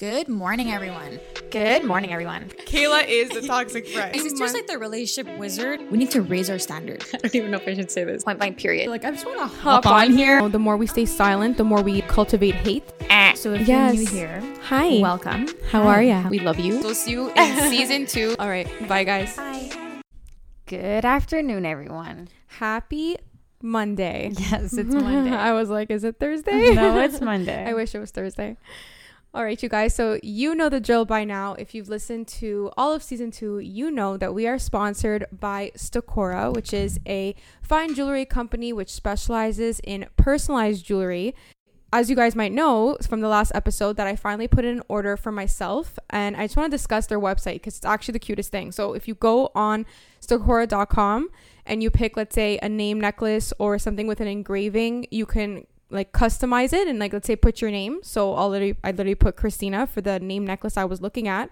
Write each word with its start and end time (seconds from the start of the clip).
Good 0.00 0.28
morning, 0.28 0.70
everyone. 0.72 1.20
Good 1.50 1.84
morning, 1.84 2.10
everyone. 2.10 2.44
Kayla 2.64 3.04
is 3.06 3.36
a 3.36 3.46
toxic 3.46 3.86
friend. 3.94 4.16
My 4.16 4.22
sister's 4.22 4.54
like 4.54 4.66
the 4.66 4.78
relationship 4.78 5.36
wizard. 5.38 5.78
We 5.90 5.98
need 5.98 6.10
to 6.12 6.22
raise 6.22 6.48
our 6.48 6.58
standard. 6.58 7.04
I 7.12 7.18
don't 7.18 7.34
even 7.34 7.50
know 7.50 7.58
if 7.58 7.68
I 7.68 7.74
should 7.74 7.90
say 7.90 8.04
this. 8.04 8.24
Point 8.24 8.38
blank, 8.38 8.56
period. 8.56 8.88
like, 8.88 9.04
I 9.04 9.10
just 9.10 9.26
want 9.26 9.40
to 9.40 9.58
Hop 9.58 9.84
on 9.84 10.12
here. 10.12 10.48
The 10.48 10.58
more 10.58 10.78
we 10.78 10.86
stay 10.86 11.04
silent, 11.04 11.58
the 11.58 11.64
more 11.64 11.82
we 11.82 12.00
cultivate 12.00 12.54
hate. 12.54 12.82
Eh. 13.10 13.34
So 13.34 13.52
if 13.52 13.68
Yes. 13.68 13.94
you're 13.94 14.04
new 14.04 14.10
here, 14.10 14.42
Hi. 14.62 15.00
welcome. 15.02 15.48
How 15.70 15.82
are 15.82 16.02
ya? 16.02 16.26
We 16.30 16.38
love 16.38 16.58
you. 16.58 16.78
We'll 16.80 16.94
see 16.94 17.10
you 17.10 17.30
in 17.36 17.68
season 17.68 18.06
two. 18.06 18.34
All 18.38 18.48
right. 18.48 18.66
Bye, 18.88 19.04
guys. 19.04 19.36
Bye. 19.36 20.00
Good 20.64 21.04
afternoon, 21.04 21.66
everyone. 21.66 22.28
Happy 22.46 23.16
Monday. 23.60 24.32
Yes, 24.38 24.72
it's 24.72 24.94
Monday. 24.94 25.30
I 25.36 25.52
was 25.52 25.68
like, 25.68 25.90
is 25.90 26.04
it 26.04 26.18
Thursday? 26.18 26.72
no, 26.72 26.98
it's 27.00 27.20
Monday. 27.20 27.66
I 27.68 27.74
wish 27.74 27.94
it 27.94 27.98
was 27.98 28.10
Thursday. 28.12 28.56
All 29.32 29.44
right, 29.44 29.62
you 29.62 29.68
guys. 29.68 29.94
So, 29.94 30.18
you 30.24 30.56
know 30.56 30.68
the 30.68 30.80
drill 30.80 31.04
by 31.04 31.22
now. 31.22 31.54
If 31.54 31.72
you've 31.72 31.88
listened 31.88 32.26
to 32.28 32.72
all 32.76 32.92
of 32.92 33.00
season 33.00 33.30
two, 33.30 33.60
you 33.60 33.88
know 33.88 34.16
that 34.16 34.34
we 34.34 34.48
are 34.48 34.58
sponsored 34.58 35.24
by 35.30 35.70
Stacora, 35.76 36.52
which 36.52 36.74
is 36.74 36.98
a 37.06 37.36
fine 37.62 37.94
jewelry 37.94 38.24
company 38.24 38.72
which 38.72 38.90
specializes 38.90 39.80
in 39.84 40.06
personalized 40.16 40.84
jewelry. 40.84 41.36
As 41.92 42.10
you 42.10 42.16
guys 42.16 42.34
might 42.34 42.50
know 42.50 42.96
from 43.06 43.20
the 43.20 43.28
last 43.28 43.52
episode, 43.54 43.96
that 43.98 44.08
I 44.08 44.16
finally 44.16 44.48
put 44.48 44.64
in 44.64 44.78
an 44.78 44.82
order 44.88 45.16
for 45.16 45.30
myself, 45.30 45.96
and 46.08 46.36
I 46.36 46.46
just 46.46 46.56
want 46.56 46.72
to 46.72 46.76
discuss 46.76 47.06
their 47.06 47.20
website 47.20 47.54
because 47.54 47.76
it's 47.76 47.86
actually 47.86 48.12
the 48.12 48.18
cutest 48.18 48.50
thing. 48.50 48.72
So, 48.72 48.94
if 48.94 49.06
you 49.06 49.14
go 49.14 49.52
on 49.54 49.86
Stacora.com 50.20 51.30
and 51.66 51.84
you 51.84 51.90
pick, 51.90 52.16
let's 52.16 52.34
say, 52.34 52.58
a 52.64 52.68
name 52.68 53.00
necklace 53.00 53.52
or 53.60 53.78
something 53.78 54.08
with 54.08 54.20
an 54.20 54.26
engraving, 54.26 55.06
you 55.12 55.24
can 55.24 55.66
like 55.90 56.12
customize 56.12 56.72
it 56.72 56.86
and 56.88 56.98
like 56.98 57.12
let's 57.12 57.26
say 57.26 57.36
put 57.36 57.60
your 57.60 57.70
name. 57.70 58.00
So 58.02 58.34
I'll 58.34 58.48
literally 58.48 58.76
I 58.84 58.90
literally 58.90 59.14
put 59.14 59.36
Christina 59.36 59.86
for 59.86 60.00
the 60.00 60.18
name 60.20 60.46
necklace 60.46 60.76
I 60.76 60.84
was 60.84 61.00
looking 61.00 61.28
at. 61.28 61.50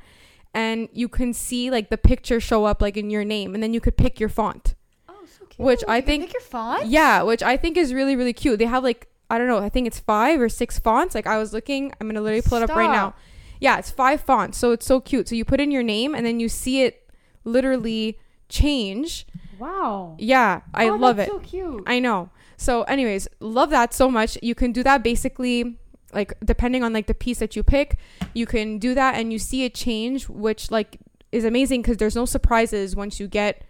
And 0.55 0.89
you 0.93 1.09
can 1.09 1.33
see 1.35 1.71
like 1.71 1.91
the 1.91 1.99
picture 1.99 2.41
show 2.41 2.65
up 2.65 2.81
like 2.81 2.97
in 2.97 3.11
your 3.11 3.25
name 3.25 3.55
and 3.55 3.63
then 3.63 3.75
you 3.75 3.81
could 3.81 3.97
pick 3.97 4.19
your 4.19 4.29
font. 4.31 4.75
oh, 5.09 5.15
so 5.27 5.45
cute. 5.47 5.65
Which 5.67 5.85
I 5.87 5.97
You 5.97 6.03
think- 6.03 6.25
pick 6.25 6.33
your 6.35 6.41
font. 6.43 6.87
Yeah, 6.87 7.23
which 7.23 7.43
I 7.43 7.57
think 7.57 7.77
is 7.77 7.93
really, 7.93 8.17
really 8.17 8.33
cute. 8.33 8.59
They 8.59 8.65
have 8.67 8.83
like 8.83 9.09
I 9.31 9.37
don't 9.37 9.47
know, 9.47 9.59
I 9.59 9.69
think 9.69 9.87
it's 9.87 10.01
five 10.01 10.41
or 10.41 10.49
six 10.49 10.79
fonts. 10.79 11.15
Like 11.15 11.27
I 11.27 11.37
was 11.37 11.53
looking, 11.53 11.93
I'm 12.01 12.09
gonna 12.09 12.23
literally 12.23 12.41
pull 12.43 12.59
it 12.59 12.71
up 12.71 12.75
right 12.77 12.91
now. 12.91 13.15
Yeah, 13.61 13.77
it's 13.79 13.91
five 13.91 14.21
fonts. 14.23 14.57
So 14.57 14.71
it's 14.73 14.87
so 14.87 15.01
cute. 15.01 15.29
So 15.29 15.35
you 15.35 15.45
put 15.45 15.61
in 15.61 15.71
your 15.71 15.83
name 15.83 16.15
and 16.15 16.25
then 16.25 16.41
you 16.41 16.49
see 16.49 16.83
it 16.83 17.11
literally 17.45 18.19
change. 18.49 19.27
Wow. 19.59 20.15
Yeah, 20.19 20.61
I 20.73 20.89
Oh, 20.89 20.95
love 20.97 21.19
it. 21.19 21.29
So 21.29 21.41
cute. 21.41 21.83
I 21.87 21.99
know. 21.99 22.31
So, 22.59 22.83
anyways, 22.83 23.29
love 23.39 23.71
that 23.71 23.95
so 23.95 24.11
much. 24.11 24.37
You 24.43 24.55
can 24.55 24.73
do 24.73 24.83
that 24.83 25.05
basically, 25.05 25.79
like 26.13 26.35
depending 26.45 26.83
on 26.83 26.93
like 26.93 27.07
the 27.07 27.15
piece 27.15 27.39
that 27.39 27.55
you 27.55 27.63
pick, 27.63 27.97
you 28.35 28.47
can 28.47 28.79
do 28.79 28.95
that 28.95 29.15
and 29.15 29.33
you 29.33 29.39
see 29.39 29.65
a 29.65 29.71
change, 29.71 30.29
which 30.29 30.71
like 30.71 30.99
is 31.31 31.45
amazing 31.45 31.83
because 31.83 31.99
there's 31.99 32.17
no 32.17 32.25
surprises 32.25 32.97
once 32.97 33.21
you 33.21 33.29
get 33.29 33.65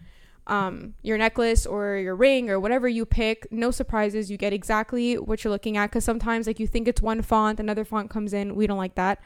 um, 0.46 0.94
your 1.02 1.18
necklace 1.18 1.66
or 1.66 1.96
your 1.96 2.16
ring 2.16 2.48
or 2.48 2.58
whatever 2.58 2.88
you 2.88 3.04
pick. 3.04 3.46
No 3.52 3.70
surprises. 3.70 4.30
You 4.30 4.38
get 4.38 4.54
exactly 4.54 5.18
what 5.18 5.44
you're 5.44 5.52
looking 5.52 5.76
at 5.76 5.90
because 5.90 6.04
sometimes 6.04 6.46
like 6.46 6.58
you 6.58 6.66
think 6.66 6.88
it's 6.88 7.02
one 7.02 7.20
font, 7.20 7.60
another 7.60 7.84
font 7.84 8.08
comes 8.08 8.32
in. 8.32 8.54
We 8.54 8.66
don't 8.66 8.78
like 8.78 8.94
that. 8.94 9.20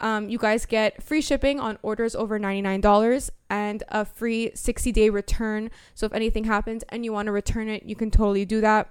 Um, 0.00 0.28
you 0.28 0.38
guys 0.38 0.66
get 0.66 1.02
free 1.02 1.20
shipping 1.20 1.60
on 1.60 1.78
orders 1.82 2.14
over 2.14 2.38
$99 2.38 3.30
and 3.48 3.82
a 3.88 4.04
free 4.04 4.50
60 4.54 4.92
day 4.92 5.10
return. 5.10 5.70
So 5.94 6.06
if 6.06 6.12
anything 6.12 6.44
happens 6.44 6.82
and 6.88 7.04
you 7.04 7.12
want 7.12 7.26
to 7.26 7.32
return 7.32 7.68
it, 7.68 7.84
you 7.84 7.94
can 7.94 8.10
totally 8.10 8.44
do 8.44 8.60
that. 8.60 8.90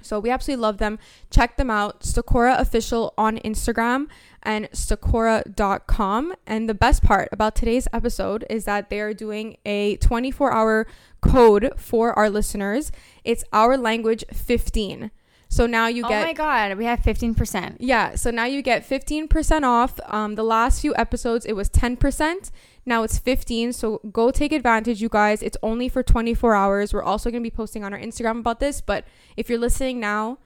So 0.00 0.20
we 0.20 0.30
absolutely 0.30 0.62
love 0.62 0.78
them. 0.78 0.98
Check 1.30 1.56
them 1.56 1.70
out. 1.70 2.00
Stacora 2.00 2.58
official 2.60 3.14
on 3.18 3.38
Instagram 3.38 4.06
and 4.42 4.70
stacora.com. 4.70 6.34
And 6.46 6.68
the 6.68 6.74
best 6.74 7.02
part 7.02 7.28
about 7.32 7.56
today's 7.56 7.88
episode 7.92 8.44
is 8.48 8.64
that 8.64 8.90
they 8.90 9.00
are 9.00 9.12
doing 9.12 9.56
a 9.64 9.96
24 9.96 10.52
hour 10.52 10.86
code 11.20 11.72
for 11.76 12.16
our 12.16 12.30
listeners. 12.30 12.92
It's 13.24 13.42
our 13.52 13.76
language 13.76 14.24
15. 14.32 15.10
So 15.48 15.66
now 15.66 15.86
you 15.86 16.02
get. 16.02 16.22
oh 16.22 16.26
my 16.26 16.32
god, 16.34 16.76
we 16.76 16.84
have 16.84 17.00
fifteen 17.00 17.34
percent. 17.34 17.80
yeah, 17.80 18.14
so 18.16 18.30
now 18.30 18.44
you 18.44 18.60
get 18.62 18.86
15% 18.88 19.62
off. 19.62 19.98
Um, 20.06 20.34
the 20.34 20.42
last 20.42 20.80
few 20.82 20.94
episodes, 20.96 21.46
it 21.46 21.54
was 21.54 21.70
10%. 21.70 22.50
Now 22.84 23.02
it's 23.02 23.18
15. 23.18 23.72
So 23.72 24.00
go 24.12 24.30
take 24.30 24.52
advantage, 24.52 25.00
you 25.00 25.08
guys. 25.08 25.42
It's 25.42 25.56
only 25.62 25.88
for 25.88 26.02
24 26.02 26.54
hours. 26.54 26.92
We're 26.92 27.02
also 27.02 27.30
going 27.30 27.42
to 27.42 27.46
be 27.50 27.54
posting 27.54 27.82
on 27.82 27.92
our 27.94 27.98
Instagram 27.98 28.40
about 28.40 28.60
this. 28.60 28.80
But 28.82 29.04
if 29.36 29.48
you're 29.48 29.58
listening 29.58 30.00
now, 30.00 30.38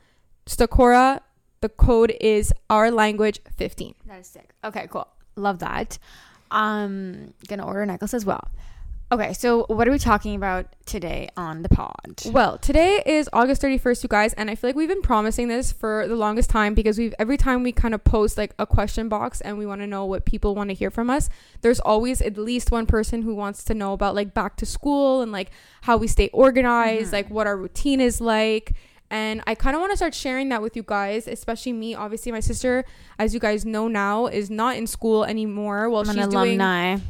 Stacora, 0.47 1.21
the 1.61 1.69
code 1.69 2.13
is 2.21 2.53
our 2.71 2.91
language 2.91 3.41
15. 3.57 3.95
That 4.07 4.21
is 4.21 4.27
sick. 4.27 4.51
Okay, 4.65 4.87
cool. 4.91 5.09
Love 5.37 5.59
that. 5.61 5.99
Um, 6.51 7.33
gonna 7.49 7.65
order 7.65 7.83
a 7.83 7.87
necklace 7.87 8.13
as 8.15 8.25
well. 8.27 8.51
Okay, 9.13 9.35
so 9.35 9.67
what 9.69 9.87
are 9.87 9.91
we 9.91 9.99
talking 9.99 10.35
about 10.35 10.65
today 10.87 11.29
on 11.37 11.61
the 11.61 11.69
pod? 11.69 12.23
Well, 12.25 12.57
today 12.57 13.03
is 13.05 13.29
August 13.31 13.61
31st, 13.61 14.05
you 14.05 14.09
guys, 14.09 14.33
and 14.33 14.49
I 14.49 14.55
feel 14.55 14.71
like 14.71 14.75
we've 14.75 14.89
been 14.89 15.03
promising 15.03 15.49
this 15.49 15.71
for 15.71 16.09
the 16.09 16.17
longest 16.17 16.49
time 16.49 16.73
because 16.73 16.97
we've 16.97 17.15
every 17.19 17.37
time 17.37 17.63
we 17.63 17.73
kind 17.73 17.93
of 17.93 18.03
post 18.05 18.39
like 18.39 18.55
a 18.59 18.67
question 18.67 19.11
box 19.11 19.43
and 19.43 19.59
we 19.59 19.67
want 19.67 19.83
to 19.83 19.87
know 19.87 20.07
what 20.07 20.25
people 20.25 20.55
want 20.55 20.71
to 20.71 20.75
hear 20.75 20.91
from 20.91 21.11
us, 21.11 21.29
there's 21.61 21.79
always 21.79 22.23
at 22.23 22.39
least 22.39 22.71
one 22.71 22.87
person 22.87 23.21
who 23.21 23.35
wants 23.35 23.65
to 23.65 23.75
know 23.75 23.93
about 23.93 24.15
like 24.15 24.33
back 24.33 24.57
to 24.57 24.65
school 24.65 25.21
and 25.21 25.31
like 25.31 25.51
how 25.83 25.99
we 25.99 26.07
stay 26.07 26.31
organized, 26.33 27.09
mm-hmm. 27.09 27.17
like 27.17 27.29
what 27.29 27.47
our 27.47 27.59
routine 27.59 28.01
is 28.01 28.19
like. 28.19 28.73
And 29.13 29.43
I 29.47 29.55
kind 29.55 29.77
of 29.77 29.81
want 29.81 29.93
to 29.93 29.97
start 29.97 30.15
sharing 30.15 30.49
that 30.49 30.63
with 30.63 30.75
you 30.75 30.83
guys, 30.83 31.29
especially 31.29 31.75
me. 31.75 31.95
Obviously, 31.95 32.33
my 32.33 32.41
sister, 32.41 32.85
as 33.19 33.35
you 33.35 33.41
guys 33.41 33.65
know 33.65 33.87
now, 33.87 34.27
is 34.27 34.51
not 34.51 34.77
in 34.77 34.87
school 34.87 35.25
anymore. 35.25 35.91
Well, 35.91 36.01
I'm 36.01 36.09
an 36.09 36.17
she's 36.17 36.29
doing 36.29 36.59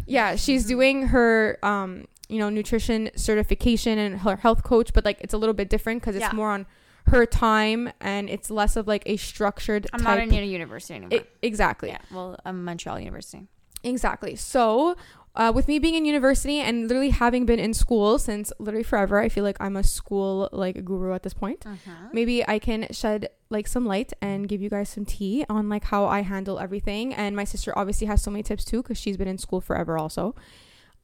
yeah, 0.07 0.35
she's 0.37 0.67
doing 0.67 1.07
her 1.09 1.59
um, 1.63 2.07
you 2.29 2.39
know, 2.39 2.51
nutrition 2.51 3.11
certification 3.15 3.99
and 3.99 4.21
her 4.23 4.37
health 4.37 4.63
coach, 4.65 4.93
but 4.93 5.05
like 5.05 5.19
it's 5.21 5.33
a 5.35 5.39
little 5.39 5.55
bit 5.55 5.69
different 5.71 6.03
because 6.03 6.17
it's 6.17 6.23
Yeah. 6.25 6.33
more 6.33 6.51
on 6.51 6.67
her 7.07 7.25
time 7.27 7.93
and 8.01 8.29
it's 8.31 8.51
less 8.51 8.77
of 8.77 8.87
like 8.89 9.03
a 9.07 9.17
structured 9.17 9.87
I'm 9.93 10.03
not 10.03 10.19
in 10.19 10.33
a 10.33 10.45
university 10.45 10.95
anymore. 10.95 11.21
I- 11.21 11.27
exactly. 11.43 11.91
yeah, 11.91 11.99
well, 12.13 12.37
I'm 12.45 12.65
Montreal 12.65 12.99
University. 13.01 13.47
Exactly. 13.85 14.37
So, 14.37 14.97
uh, 15.35 15.51
with 15.55 15.67
me 15.67 15.79
being 15.79 15.95
in 15.95 16.05
university 16.05 16.59
and 16.59 16.83
literally 16.89 17.11
having 17.11 17.47
been 17.47 17.59
in 17.59 17.73
school 17.73 18.19
since 18.19 18.53
literally 18.59 18.83
forever, 18.83 19.19
I 19.19 19.29
feel 19.29 19.45
like 19.45 19.57
I'm 19.61 19.77
a 19.77 19.83
school 19.85 20.49
like 20.53 20.85
guru 20.85 21.15
at 21.15 21.23
this 21.23 21.33
point. 21.35 21.65
Maybe 22.13 22.47
I 22.47 22.59
can 22.59 22.87
shed 22.91 23.29
like 23.49 23.67
some 23.67 23.87
light 23.87 24.13
and 24.21 24.49
give 24.49 24.61
you 24.61 24.69
guys 24.69 24.91
some 24.91 25.05
tea 25.05 25.45
on 25.49 25.69
like 25.69 25.85
how 25.85 26.05
I 26.07 26.21
handle 26.21 26.59
everything. 26.59 27.15
And 27.15 27.35
my 27.35 27.45
sister 27.45 27.73
obviously 27.77 28.07
has 28.09 28.21
so 28.23 28.31
many 28.31 28.43
tips 28.43 28.65
too 28.65 28.83
because 28.83 28.99
she's 28.99 29.17
been 29.17 29.29
in 29.29 29.39
school 29.39 29.61
forever 29.61 29.97
also. 29.97 30.35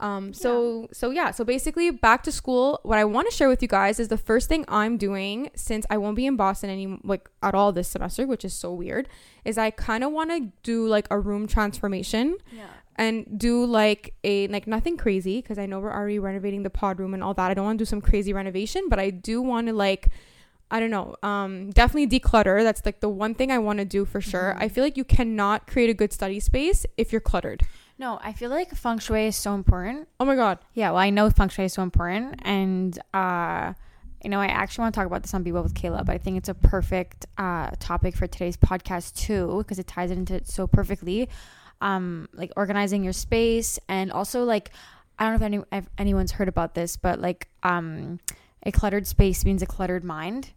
Um, 0.01 0.33
so 0.33 0.89
so 0.93 1.11
yeah, 1.11 1.33
so 1.33 1.43
basically 1.45 1.91
back 1.91 2.23
to 2.23 2.31
school. 2.31 2.79
What 2.85 2.99
I 2.99 3.05
want 3.05 3.29
to 3.29 3.35
share 3.35 3.49
with 3.49 3.63
you 3.63 3.69
guys 3.69 3.99
is 3.99 4.07
the 4.09 4.17
first 4.17 4.49
thing 4.49 4.65
I'm 4.69 4.97
doing 4.97 5.51
since 5.57 5.85
I 5.91 5.97
won't 5.99 6.15
be 6.15 6.25
in 6.25 6.37
Boston 6.37 6.71
any 6.71 7.01
like 7.03 7.29
at 7.43 7.55
all 7.55 7.73
this 7.73 7.89
semester, 7.89 8.25
which 8.27 8.45
is 8.45 8.55
so 8.55 8.73
weird, 8.73 9.09
is 9.45 9.59
I 9.59 9.71
kind 9.73 10.05
of 10.05 10.13
want 10.13 10.31
to 10.31 10.53
do 10.63 10.87
like 10.87 11.09
a 11.11 11.19
room 11.19 11.49
transformation 11.49 12.37
Yeah. 12.53 12.67
And 12.99 13.39
do 13.39 13.65
like 13.65 14.13
a 14.25 14.49
like 14.49 14.67
nothing 14.67 14.97
crazy 14.97 15.41
because 15.41 15.57
I 15.57 15.67
know 15.67 15.79
we're 15.79 15.95
already 15.95 16.19
renovating 16.19 16.65
the 16.65 16.71
pod 16.71 16.99
room 16.99 17.15
and 17.15 17.23
all 17.23 17.33
that. 17.35 17.51
I 17.51 17.55
don't 17.55 17.65
want 17.65 17.79
to 17.79 17.85
do 17.85 17.89
some 17.89 18.01
crazy 18.01 18.33
renovation, 18.33 18.89
but 18.89 18.99
I 18.99 19.11
do 19.11 19.41
want 19.41 19.69
to 19.69 19.73
like 19.73 20.09
I 20.71 20.81
don't 20.81 20.91
know, 20.91 21.15
um 21.23 21.71
definitely 21.71 22.19
declutter. 22.19 22.63
That's 22.63 22.85
like 22.85 23.01
the 23.01 23.09
one 23.09 23.35
thing 23.35 23.51
I 23.51 23.59
want 23.59 23.79
to 23.79 23.85
do 23.85 24.05
for 24.05 24.21
sure. 24.21 24.57
I 24.59 24.69
feel 24.69 24.85
like 24.85 24.97
you 24.97 25.05
cannot 25.05 25.67
create 25.69 25.89
a 25.89 25.95
good 25.95 26.13
study 26.13 26.41
space 26.41 26.85
if 26.97 27.13
you're 27.13 27.21
cluttered. 27.21 27.63
No, 28.01 28.19
I 28.23 28.33
feel 28.33 28.51
like 28.51 28.75
feng 28.75 28.99
shui 28.99 29.27
is 29.27 29.37
so 29.37 29.55
important. 29.55 30.09
Oh 30.21 30.25
my 30.25 30.35
god. 30.35 30.59
Yeah, 30.75 30.91
well, 30.91 31.01
I 31.01 31.11
know 31.11 31.31
feng 31.31 31.49
shui 31.49 31.65
is 31.65 31.73
so 31.73 31.83
important, 31.83 32.41
and 32.43 32.99
uh, 33.15 33.75
you 34.23 34.31
know, 34.31 34.41
I 34.41 34.47
actually 34.47 34.83
want 34.83 34.95
to 34.95 34.99
talk 35.01 35.07
about 35.07 35.23
this 35.23 35.35
on 35.35 35.43
Be 35.45 35.53
Well 35.53 35.63
with 35.63 35.75
Kayla, 35.75 36.05
but 36.05 36.15
I 36.15 36.19
think 36.19 36.37
it's 36.37 36.49
a 36.49 36.55
perfect 36.55 37.27
uh 37.39 37.71
topic 37.79 38.17
for 38.17 38.27
today's 38.27 38.57
podcast 38.57 39.15
too 39.17 39.59
because 39.59 39.79
it 39.79 39.87
ties 39.87 40.11
it 40.11 40.19
into 40.19 40.35
it 40.35 40.49
so 40.49 40.67
perfectly. 40.67 41.29
Um, 41.81 42.29
like 42.33 42.51
organizing 42.57 43.05
your 43.05 43.13
space, 43.13 43.79
and 43.89 44.11
also 44.11 44.45
like 44.45 44.71
I 45.19 45.25
don't 45.25 45.33
know 45.33 45.37
if, 45.37 45.43
any, 45.43 45.63
if 45.73 45.87
anyone's 45.99 46.33
heard 46.33 46.49
about 46.49 46.75
this, 46.75 46.97
but 46.97 47.21
like 47.21 47.49
um, 47.63 48.21
a 48.65 48.71
cluttered 48.71 49.07
space 49.07 49.45
means 49.45 49.63
a 49.63 49.67
cluttered 49.67 50.05
mind. 50.05 50.53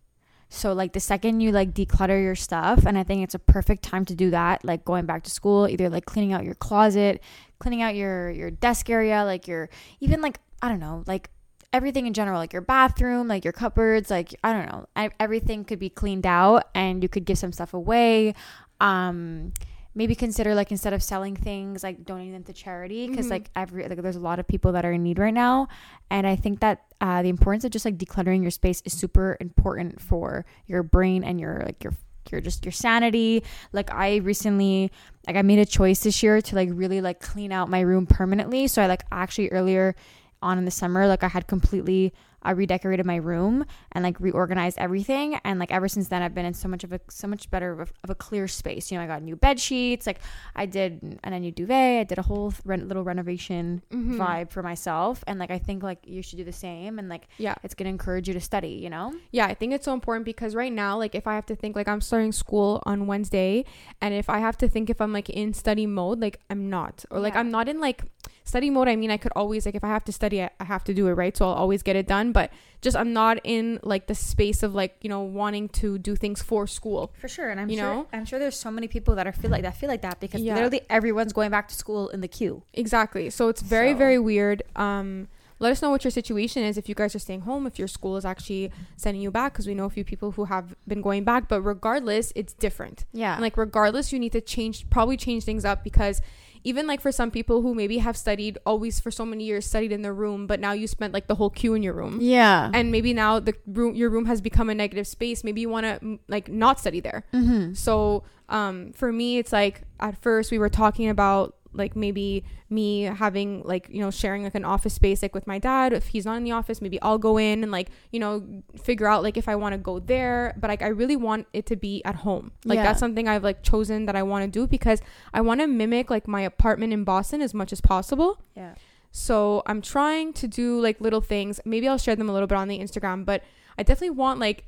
So 0.49 0.73
like 0.73 0.91
the 0.91 0.99
second 0.99 1.39
you 1.39 1.51
like 1.51 1.73
declutter 1.73 2.21
your 2.21 2.35
stuff, 2.35 2.85
and 2.85 2.97
I 2.97 3.03
think 3.03 3.23
it's 3.23 3.33
a 3.33 3.39
perfect 3.39 3.83
time 3.83 4.03
to 4.05 4.15
do 4.15 4.31
that, 4.31 4.65
like 4.65 4.83
going 4.83 5.05
back 5.05 5.23
to 5.23 5.31
school, 5.31 5.67
either 5.67 5.89
like 5.89 6.05
cleaning 6.05 6.33
out 6.33 6.43
your 6.43 6.55
closet, 6.55 7.21
cleaning 7.59 7.81
out 7.81 7.95
your 7.95 8.29
your 8.29 8.51
desk 8.51 8.89
area, 8.89 9.23
like 9.23 9.47
your 9.47 9.69
even 10.01 10.21
like 10.21 10.39
I 10.61 10.67
don't 10.67 10.79
know, 10.79 11.03
like 11.07 11.29
everything 11.71 12.05
in 12.05 12.13
general, 12.13 12.37
like 12.37 12.51
your 12.51 12.61
bathroom, 12.61 13.29
like 13.29 13.45
your 13.45 13.53
cupboards, 13.53 14.11
like 14.11 14.35
I 14.43 14.51
don't 14.51 14.65
know, 14.65 15.09
everything 15.21 15.63
could 15.63 15.79
be 15.79 15.89
cleaned 15.89 16.25
out, 16.25 16.67
and 16.75 17.01
you 17.01 17.07
could 17.07 17.23
give 17.23 17.37
some 17.37 17.53
stuff 17.53 17.73
away. 17.73 18.35
Um, 18.81 19.53
maybe 19.93 20.15
consider 20.15 20.55
like 20.55 20.71
instead 20.71 20.93
of 20.93 21.03
selling 21.03 21.35
things 21.35 21.83
like 21.83 22.05
donating 22.05 22.33
them 22.33 22.43
to 22.43 22.53
charity 22.53 23.07
because 23.07 23.27
Mhm. 23.27 23.31
like 23.31 23.49
every 23.55 23.87
like 23.87 24.01
there's 24.01 24.15
a 24.15 24.19
lot 24.21 24.39
of 24.39 24.47
people 24.47 24.71
that 24.71 24.85
are 24.85 24.91
in 24.93 25.03
need 25.03 25.19
right 25.19 25.33
now 25.33 25.67
and 26.09 26.25
i 26.25 26.35
think 26.35 26.59
that 26.61 26.83
uh, 27.01 27.21
the 27.21 27.29
importance 27.29 27.63
of 27.65 27.71
just 27.71 27.83
like 27.83 27.97
decluttering 27.97 28.41
your 28.41 28.51
space 28.51 28.81
is 28.85 28.93
super 28.93 29.35
important 29.41 29.99
for 29.99 30.45
your 30.67 30.83
brain 30.83 31.23
and 31.23 31.39
your 31.39 31.63
like 31.65 31.83
your 31.83 31.93
your 32.31 32.39
just 32.39 32.63
your 32.63 32.71
sanity. 32.71 33.43
Like 33.73 33.91
I 33.91 34.17
recently 34.17 34.91
like 35.27 35.35
I 35.35 35.41
made 35.41 35.57
a 35.59 35.65
choice 35.65 36.03
this 36.03 36.21
year 36.23 36.39
to 36.39 36.55
like 36.55 36.69
really 36.71 37.01
like 37.01 37.19
clean 37.19 37.51
out 37.51 37.67
my 37.67 37.81
room 37.81 38.05
permanently. 38.05 38.67
So 38.67 38.81
I 38.81 38.85
like 38.85 39.03
actually 39.11 39.49
earlier 39.49 39.95
on 40.41 40.57
in 40.59 40.63
the 40.65 40.71
summer 40.71 41.07
like 41.07 41.23
I 41.23 41.27
had 41.27 41.47
completely 41.47 42.13
I 42.43 42.51
redecorated 42.51 43.05
my 43.05 43.17
room 43.17 43.65
and 43.91 44.03
like 44.03 44.19
reorganized 44.19 44.77
everything. 44.79 45.35
And 45.43 45.59
like 45.59 45.71
ever 45.71 45.87
since 45.87 46.07
then, 46.07 46.21
I've 46.21 46.33
been 46.33 46.45
in 46.45 46.53
so 46.53 46.67
much 46.67 46.83
of 46.83 46.91
a 46.93 46.99
so 47.09 47.27
much 47.27 47.49
better 47.51 47.71
of 47.71 47.79
a, 47.81 47.87
of 48.03 48.09
a 48.09 48.15
clear 48.15 48.47
space. 48.47 48.91
You 48.91 48.97
know, 48.97 49.03
I 49.03 49.07
got 49.07 49.21
new 49.21 49.35
bed 49.35 49.59
sheets, 49.59 50.07
like 50.07 50.19
I 50.55 50.65
did, 50.65 51.19
and 51.23 51.35
a 51.35 51.39
new 51.39 51.51
duvet. 51.51 51.99
I 52.01 52.03
did 52.03 52.17
a 52.17 52.23
whole 52.23 52.53
re- 52.65 52.77
little 52.77 53.03
renovation 53.03 53.81
Mhm. 53.91 54.17
vibe 54.17 54.49
for 54.51 54.63
myself. 54.63 55.23
And 55.27 55.39
like 55.39 55.51
I 55.51 55.59
think 55.59 55.83
like 55.83 55.99
you 56.05 56.21
should 56.21 56.37
do 56.37 56.43
the 56.43 56.51
same. 56.51 56.97
And 56.99 57.09
like 57.09 57.27
Yeah. 57.37 57.55
it's 57.63 57.75
gonna 57.75 57.89
encourage 57.89 58.27
you 58.27 58.33
to 58.33 58.41
study. 58.41 58.69
You 58.81 58.89
know? 58.89 59.13
Yeah, 59.31 59.45
I 59.45 59.53
think 59.53 59.73
it's 59.73 59.85
so 59.85 59.93
important 59.93 60.25
because 60.25 60.55
right 60.55 60.73
now, 60.73 60.97
like 60.97 61.15
if 61.15 61.27
I 61.27 61.35
have 61.35 61.45
to 61.47 61.55
think 61.55 61.75
like 61.75 61.87
I'm 61.87 62.01
starting 62.01 62.31
school 62.31 62.81
on 62.85 63.07
Wednesday 63.07 63.65
and 64.01 64.13
if 64.13 64.29
I 64.29 64.39
have 64.39 64.57
to 64.59 64.67
think 64.67 64.89
if 64.89 64.99
I'm 65.01 65.13
like 65.13 65.29
in 65.29 65.53
study 65.53 65.85
mode, 65.85 66.19
like 66.19 66.39
I'm 66.49 66.69
not. 66.69 67.05
Or 67.11 67.19
like 67.19 67.33
Yeah. 67.33 67.41
I'm 67.41 67.51
not 67.51 67.69
in 67.69 67.79
like 67.79 68.03
study 68.43 68.69
mode. 68.69 68.87
I 68.87 68.95
mean 68.95 69.11
I 69.11 69.17
could 69.17 69.31
always 69.35 69.65
like 69.65 69.75
if 69.75 69.83
I 69.83 69.89
have 69.89 70.03
to 70.05 70.11
study 70.11 70.41
I, 70.41 70.49
I 70.59 70.63
have 70.65 70.83
to 70.85 70.93
do 70.93 71.07
it, 71.07 71.13
right? 71.13 71.35
So 71.37 71.45
I'll 71.47 71.53
always 71.55 71.83
get 71.83 71.95
it 71.95 72.07
done. 72.07 72.30
But 72.31 72.51
just 72.81 72.97
I'm 72.97 73.13
not 73.13 73.39
in 73.43 73.79
like 73.83 74.07
the 74.07 74.15
space 74.15 74.63
of 74.63 74.73
like, 74.73 74.95
you 75.01 75.09
know, 75.09 75.21
wanting 75.21 75.69
to 75.69 75.97
do 75.99 76.15
things 76.15 76.41
for 76.41 76.65
school. 76.67 77.13
For 77.19 77.27
sure. 77.27 77.49
And 77.49 77.59
I'm 77.59 77.69
You 77.69 77.77
sure 77.77 77.85
know? 77.93 78.07
I'm 78.11 78.25
sure 78.25 78.39
there's 78.39 78.57
so 78.59 78.71
many 78.71 78.87
people 78.87 79.15
that 79.15 79.27
are 79.27 79.31
feel 79.31 79.51
like 79.51 79.61
that 79.63 79.77
feel 79.77 79.89
like 79.89 80.01
that 80.01 80.19
because 80.19 80.41
Yeah. 80.41 80.55
literally 80.55 80.81
everyone's 80.89 81.33
going 81.33 81.51
back 81.51 81.67
to 81.67 81.75
school 81.75 82.09
in 82.09 82.21
the 82.21 82.27
queue. 82.27 82.63
Exactly. 82.73 83.29
So 83.29 83.49
it's 83.49 83.61
very, 83.61 83.91
So- 83.91 83.97
very 83.97 84.17
weird. 84.19 84.63
Um, 84.75 85.27
let 85.59 85.71
us 85.71 85.79
know 85.83 85.91
what 85.91 86.03
your 86.03 86.09
situation 86.09 86.63
is 86.63 86.75
if 86.75 86.89
you 86.89 86.95
guys 86.95 87.13
are 87.13 87.19
staying 87.19 87.41
home, 87.41 87.67
if 87.67 87.77
your 87.77 87.87
school 87.87 88.17
is 88.17 88.25
actually 88.25 88.71
sending 88.97 89.21
you 89.21 89.29
back, 89.29 89.53
because 89.53 89.67
we 89.67 89.75
know 89.75 89.85
a 89.85 89.91
few 89.91 90.03
people 90.03 90.31
who 90.31 90.45
have 90.45 90.73
been 90.87 91.03
going 91.03 91.23
back. 91.23 91.47
But 91.47 91.61
regardless, 91.61 92.33
it's 92.35 92.53
different. 92.53 93.05
Yeah. 93.13 93.33
And 93.33 93.43
like 93.43 93.57
regardless, 93.57 94.11
you 94.11 94.17
need 94.17 94.31
to 94.31 94.41
change, 94.41 94.89
probably 94.89 95.17
change 95.17 95.43
things 95.43 95.63
up 95.63 95.83
because 95.83 96.19
even 96.63 96.87
like 96.87 97.01
for 97.01 97.11
some 97.11 97.31
people 97.31 97.61
who 97.61 97.73
maybe 97.73 97.97
have 97.99 98.15
studied 98.15 98.57
always 98.65 98.99
for 98.99 99.11
so 99.11 99.25
many 99.25 99.43
years, 99.43 99.65
studied 99.65 99.91
in 99.91 100.01
their 100.01 100.13
room, 100.13 100.47
but 100.47 100.59
now 100.59 100.71
you 100.71 100.87
spent 100.87 101.13
like 101.13 101.27
the 101.27 101.35
whole 101.35 101.49
queue 101.49 101.73
in 101.73 101.83
your 101.83 101.93
room. 101.93 102.19
yeah. 102.21 102.69
And 102.73 102.91
maybe 102.91 103.13
now 103.13 103.39
the 103.39 103.55
room, 103.65 103.95
your 103.95 104.09
room 104.09 104.25
has 104.25 104.41
become 104.41 104.69
a 104.69 104.75
negative 104.75 105.07
space. 105.07 105.43
Maybe 105.43 105.61
you 105.61 105.69
want 105.69 105.85
to 105.85 106.19
like 106.27 106.49
not 106.49 106.79
study 106.79 106.99
there. 106.99 107.23
mm-hmm. 107.33 107.73
So 107.73 108.23
um, 108.49 108.91
for 108.93 109.11
me, 109.11 109.37
it's 109.37 109.51
like 109.53 109.83
at 109.99 110.21
first 110.21 110.51
we 110.51 110.59
were 110.59 110.69
talking 110.69 111.09
about 111.09 111.55
like 111.73 111.95
maybe 111.95 112.43
me 112.69 113.03
having 113.03 113.61
like 113.63 113.87
you 113.89 113.99
know 114.01 114.11
sharing 114.11 114.43
like 114.43 114.55
an 114.55 114.65
office 114.65 114.93
space 114.93 115.21
like 115.21 115.33
with 115.33 115.47
my 115.47 115.57
dad 115.59 115.93
if 115.93 116.07
he's 116.07 116.25
not 116.25 116.35
in 116.37 116.43
the 116.43 116.51
office 116.51 116.81
maybe 116.81 117.01
i'll 117.01 117.17
go 117.17 117.37
in 117.37 117.63
and 117.63 117.71
like 117.71 117.89
you 118.11 118.19
know 118.19 118.43
figure 118.81 119.07
out 119.07 119.23
like 119.23 119.37
if 119.37 119.47
i 119.47 119.55
want 119.55 119.71
to 119.73 119.77
go 119.77 119.99
there 119.99 120.53
but 120.59 120.69
like 120.69 120.81
i 120.81 120.87
really 120.87 121.15
want 121.15 121.47
it 121.53 121.65
to 121.65 121.75
be 121.75 122.03
at 122.03 122.15
home 122.15 122.51
like 122.65 122.75
Yeah. 122.77 122.83
that's 122.83 122.99
something 122.99 123.27
i've 123.27 123.43
like 123.43 123.63
chosen 123.63 124.05
that 124.07 124.15
i 124.15 124.23
want 124.23 124.43
to 124.45 124.49
do 124.59 124.67
because 124.67 125.01
i 125.33 125.41
want 125.41 125.61
to 125.61 125.67
mimic 125.67 126.09
like 126.09 126.27
my 126.27 126.41
apartment 126.41 126.91
in 126.93 127.03
boston 127.03 127.41
as 127.41 127.53
much 127.53 127.71
as 127.71 127.79
possible 127.81 128.41
Yeah. 128.55 128.75
so 129.11 129.61
I'm 129.65 129.81
trying 129.81 130.33
to 130.33 130.47
do 130.47 130.79
like 130.79 131.01
little 131.01 131.21
things. 131.21 131.59
Maybe 131.65 131.87
I'll 131.87 131.97
share 131.97 132.15
them 132.15 132.29
a 132.29 132.33
little 132.33 132.47
bit 132.47 132.57
on 132.57 132.67
the 132.69 132.79
Instagram, 132.79 133.25
but 133.25 133.43
I 133.77 133.83
definitely 133.83 134.11
want 134.11 134.39
like 134.39 134.63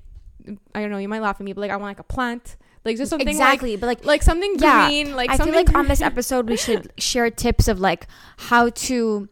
I 0.75 0.81
don't 0.81 0.91
know, 0.91 0.97
you 0.97 1.07
might 1.07 1.21
laugh 1.21 1.37
at 1.39 1.45
me, 1.45 1.53
but 1.53 1.61
like 1.61 1.71
I 1.71 1.77
want 1.77 1.89
like 1.91 1.99
a 1.99 2.03
plant. 2.03 2.57
Like 2.85 2.97
just 2.97 3.09
something 3.09 3.27
exactly. 3.27 3.75
but 3.77 3.87
like 3.87 3.99
like 3.99 4.05
like 4.07 4.23
something 4.23 4.55
Yeah. 4.57 4.87
green, 4.87 5.15
like 5.15 5.29
I 5.29 5.37
feel 5.37 5.53
like 5.53 5.73
on 5.73 5.87
this 5.87 6.01
episode 6.11 6.49
we 6.49 6.57
should 6.57 6.91
share 6.97 7.29
tips 7.31 7.67
of 7.67 7.79
like 7.79 8.07
how 8.37 8.69
to 8.69 9.29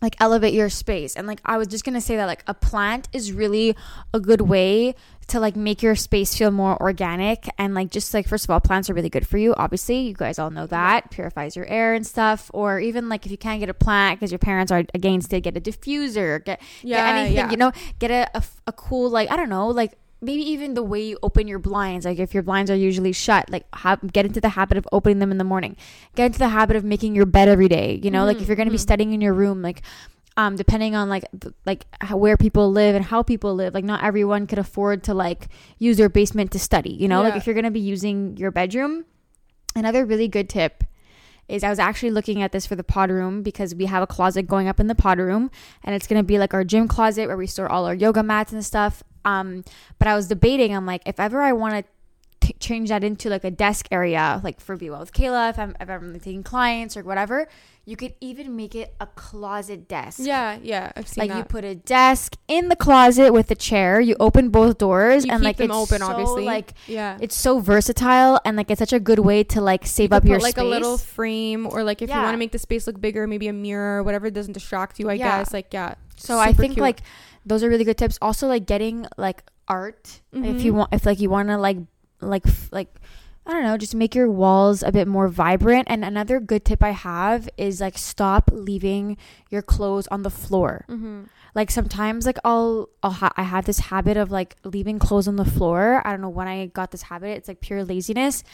like 0.00 0.16
elevate 0.18 0.54
your 0.54 0.70
space. 0.70 1.14
And 1.14 1.26
like 1.26 1.40
I 1.44 1.58
was 1.58 1.68
just 1.68 1.84
gonna 1.84 2.00
say 2.00 2.16
that 2.16 2.24
like 2.26 2.42
a 2.46 2.54
plant 2.54 3.08
is 3.12 3.32
really 3.32 3.76
a 4.14 4.20
good 4.20 4.40
way 4.40 4.94
to 5.26 5.38
like 5.38 5.54
make 5.54 5.80
your 5.82 5.94
space 5.94 6.34
feel 6.34 6.50
more 6.50 6.80
organic 6.82 7.48
and 7.56 7.72
like 7.72 7.88
just 7.90 8.12
like 8.14 8.26
first 8.26 8.44
of 8.46 8.50
all 8.50 8.58
plants 8.58 8.90
are 8.90 8.94
really 8.94 9.08
good 9.08 9.24
for 9.24 9.38
you 9.38 9.54
obviously 9.54 10.00
you 10.00 10.12
guys 10.12 10.40
all 10.40 10.50
know 10.50 10.66
that 10.66 11.08
purifies 11.12 11.54
your 11.54 11.66
air 11.66 11.94
and 11.94 12.04
stuff 12.04 12.50
or 12.52 12.80
even 12.80 13.08
like 13.08 13.24
if 13.26 13.30
you 13.30 13.38
can't 13.38 13.60
get 13.60 13.68
a 13.68 13.74
plant 13.74 14.18
because 14.18 14.32
your 14.32 14.40
parents 14.40 14.72
are 14.72 14.82
against 14.92 15.32
it 15.32 15.42
get 15.42 15.56
a 15.56 15.60
diffuser 15.60 16.44
get, 16.44 16.60
Yeah, 16.82 16.96
get 17.06 17.14
anything 17.14 17.36
yeah. 17.36 17.50
you 17.52 17.56
know 17.58 17.70
get 18.00 18.10
a 18.10 18.42
a 18.66 18.72
cool 18.72 19.08
like 19.08 19.30
i 19.30 19.36
don't 19.36 19.48
know 19.50 19.68
like 19.68 19.92
maybe 20.20 20.42
even 20.42 20.74
the 20.74 20.82
way 20.82 21.02
you 21.02 21.18
open 21.22 21.48
your 21.48 21.58
blinds 21.58 22.04
like 22.04 22.18
if 22.18 22.34
your 22.34 22.42
blinds 22.42 22.70
are 22.70 22.76
usually 22.76 23.12
shut 23.12 23.48
like 23.50 23.64
have, 23.74 24.12
get 24.12 24.26
into 24.26 24.40
the 24.40 24.50
habit 24.50 24.76
of 24.76 24.86
opening 24.92 25.18
them 25.18 25.30
in 25.30 25.38
the 25.38 25.44
morning 25.44 25.76
get 26.14 26.26
into 26.26 26.38
the 26.38 26.48
habit 26.48 26.76
of 26.76 26.84
making 26.84 27.14
your 27.14 27.26
bed 27.26 27.48
every 27.48 27.68
day 27.68 28.00
you 28.02 28.10
know 28.10 28.24
like 28.24 28.40
if 28.40 28.46
you're 28.46 28.56
going 28.56 28.68
to 28.68 28.72
be 28.72 28.76
mhm. 28.76 28.80
studying 28.80 29.12
in 29.12 29.20
your 29.20 29.32
room 29.32 29.62
like 29.62 29.82
um 30.36 30.56
depending 30.56 30.94
on 30.94 31.08
like 31.08 31.24
th- 31.40 31.54
like 31.64 31.86
how, 32.00 32.16
where 32.16 32.36
people 32.36 32.70
live 32.70 32.94
and 32.94 33.04
how 33.04 33.22
people 33.22 33.54
live 33.54 33.74
like 33.74 33.84
not 33.84 34.02
everyone 34.02 34.46
could 34.46 34.58
afford 34.58 35.02
to 35.02 35.14
like 35.14 35.48
use 35.78 35.96
their 35.96 36.08
basement 36.08 36.50
to 36.50 36.58
study 36.58 36.90
you 36.90 37.08
know 37.08 37.22
like 37.22 37.36
if 37.36 37.46
you're 37.46 37.54
going 37.54 37.64
to 37.64 37.70
be 37.70 37.80
using 37.80 38.36
your 38.36 38.50
bedroom 38.50 39.04
another 39.74 40.04
really 40.04 40.28
good 40.28 40.48
tip 40.48 40.84
is 41.50 41.64
I 41.64 41.68
was 41.68 41.80
actually 41.80 42.12
looking 42.12 42.42
at 42.42 42.52
this 42.52 42.64
for 42.64 42.76
the 42.76 42.84
pod 42.84 43.10
room 43.10 43.42
because 43.42 43.74
we 43.74 43.86
have 43.86 44.02
a 44.02 44.06
closet 44.06 44.46
going 44.46 44.68
up 44.68 44.78
in 44.78 44.86
the 44.86 44.94
pod 44.94 45.18
room 45.18 45.50
and 45.82 45.94
it's 45.94 46.06
gonna 46.06 46.22
be 46.22 46.38
like 46.38 46.54
our 46.54 46.62
gym 46.62 46.86
closet 46.86 47.26
where 47.26 47.36
we 47.36 47.46
store 47.46 47.68
all 47.68 47.86
our 47.86 47.94
yoga 47.94 48.22
mats 48.22 48.52
and 48.52 48.64
stuff. 48.64 49.02
Um, 49.24 49.64
but 49.98 50.08
I 50.08 50.14
was 50.14 50.28
debating, 50.28 50.74
I'm 50.74 50.86
like, 50.86 51.02
if 51.06 51.18
ever 51.20 51.40
I 51.42 51.52
want 51.52 51.74
to 51.84 51.84
change 52.58 52.88
that 52.88 53.04
into 53.04 53.28
like 53.28 53.44
a 53.44 53.50
desk 53.50 53.86
area, 53.90 54.40
like 54.42 54.60
for 54.60 54.76
Be 54.76 54.90
Well 54.90 55.00
with 55.00 55.12
Kayla, 55.12 55.50
if 55.50 55.58
I'm 55.58 55.76
if 55.80 55.88
I'm 55.90 56.18
taking 56.20 56.42
clients 56.42 56.96
or 56.96 57.02
whatever, 57.02 57.46
you 57.84 57.96
could 57.96 58.14
even 58.20 58.56
make 58.56 58.74
it 58.74 58.94
a 58.98 59.06
closet 59.06 59.86
desk. 59.88 60.20
Yeah, 60.22 60.58
yeah, 60.62 60.90
I've 60.96 61.06
seen 61.06 61.22
Like 61.22 61.30
that. 61.30 61.38
you 61.38 61.44
put 61.44 61.64
a 61.64 61.74
desk 61.74 62.36
in 62.48 62.68
the 62.68 62.76
closet 62.76 63.32
with 63.32 63.50
a 63.50 63.54
chair, 63.54 64.00
you 64.00 64.16
open 64.18 64.48
both 64.48 64.78
doors, 64.78 65.24
You 65.26 65.32
and 65.32 65.40
keep 65.40 65.44
like 65.44 65.56
them 65.58 65.70
it's 65.70 65.76
open, 65.76 65.98
so, 65.98 66.06
obviously. 66.06 66.44
Like 66.44 66.72
yeah. 66.86 67.18
it's 67.20 67.36
so 67.36 67.60
versatile 67.60 68.40
and 68.44 68.56
like 68.56 68.70
it's 68.70 68.78
such 68.80 68.92
a 68.94 69.00
good 69.00 69.18
way 69.20 69.44
to 69.44 69.60
like 69.60 69.86
save 69.86 70.10
You 70.10 70.16
up 70.16 70.24
your 70.24 70.38
put, 70.38 70.42
like 70.44 70.54
space. 70.54 70.64
a 70.64 70.68
little 70.68 70.98
frame 70.98 71.66
or 71.66 71.84
like 71.84 72.00
if 72.02 72.08
you 72.10 72.16
want 72.16 72.32
to 72.32 72.38
make 72.38 72.52
the 72.52 72.58
space 72.58 72.86
look 72.86 73.00
bigger, 73.00 73.26
maybe 73.26 73.48
a 73.48 73.52
mirror, 73.52 73.98
or 73.98 74.02
whatever 74.02 74.30
doesn't 74.30 74.54
distract 74.54 74.98
you, 74.98 75.08
I 75.10 75.14
Yeah. 75.14 75.38
guess. 75.38 75.52
Like 75.52 75.72
yeah. 75.72 75.94
So 76.16 76.38
I 76.38 76.52
think 76.52 76.74
cute. 76.74 76.82
like 76.82 77.00
those 77.46 77.62
are 77.64 77.68
really 77.68 77.84
good 77.84 77.98
tips. 77.98 78.18
Also, 78.22 78.46
like 78.48 78.66
getting 78.66 79.06
like 79.16 79.42
art 79.68 80.20
if 80.32 80.62
you 80.64 80.72
Mhm. 80.72 80.76
want, 80.76 80.92
if 80.92 81.06
like 81.06 81.20
you 81.20 81.30
want 81.30 81.48
to 81.48 81.56
like 81.58 81.78
like 82.20 82.46
f- 82.46 82.68
like 82.72 82.88
I 83.46 83.52
don't 83.54 83.64
know, 83.64 83.76
just 83.78 83.94
make 83.94 84.14
your 84.14 84.30
walls 84.30 84.82
a 84.82 84.92
bit 84.92 85.08
more 85.08 85.26
vibrant. 85.26 85.88
And 85.90 86.04
another 86.04 86.38
good 86.40 86.64
tip 86.64 86.82
I 86.84 86.90
have 86.90 87.48
is 87.56 87.80
like 87.80 87.96
stop 87.98 88.50
leaving 88.52 89.16
your 89.50 89.62
clothes 89.62 90.06
on 90.08 90.22
the 90.22 90.30
floor. 90.30 90.84
Mhm. 90.88 91.26
Like 91.54 91.70
sometimes 91.70 92.26
like 92.26 92.38
I'll 92.44 92.90
I'll 93.02 93.10
ha- 93.10 93.32
I 93.36 93.42
have 93.42 93.64
this 93.64 93.80
habit 93.90 94.16
of 94.16 94.30
like 94.30 94.56
leaving 94.62 94.98
clothes 94.98 95.26
on 95.26 95.36
the 95.36 95.44
floor. 95.44 96.02
I 96.04 96.10
don't 96.12 96.20
know 96.20 96.28
when 96.28 96.46
I 96.46 96.66
got 96.66 96.90
this 96.92 97.02
habit. 97.10 97.38
It's 97.38 97.48
like 97.48 97.60
pure 97.60 97.82
laziness. 97.82 98.44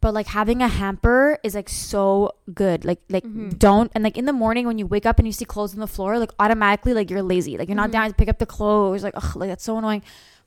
But 0.00 0.12
like 0.14 0.26
having 0.28 0.62
a 0.62 0.68
hamper 0.68 1.38
is 1.42 1.54
like 1.54 1.68
so 1.68 2.32
good. 2.54 2.84
Like 2.84 3.00
like 3.08 3.24
Mhm. 3.24 3.58
don't 3.58 3.90
and 3.94 4.04
like 4.04 4.16
in 4.18 4.26
the 4.26 4.32
morning 4.32 4.66
when 4.66 4.78
you 4.78 4.86
wake 4.86 5.06
up 5.06 5.18
and 5.18 5.26
you 5.26 5.32
see 5.32 5.44
clothes 5.44 5.72
on 5.74 5.80
the 5.80 5.86
floor, 5.86 6.18
like 6.18 6.30
automatically 6.38 6.92
like 6.94 7.10
you're 7.10 7.22
lazy. 7.22 7.56
Like 7.58 7.68
you're 7.68 7.76
not 7.76 7.88
Mhm. 7.88 7.92
down 7.92 8.08
to 8.08 8.14
pick 8.14 8.28
up 8.28 8.38
the 8.38 8.46
clothes. 8.46 9.02
Like 9.02 9.14
ugh, 9.16 9.34
like 9.36 9.48
that's 9.48 9.64
so 9.64 9.78
annoying. 9.78 10.02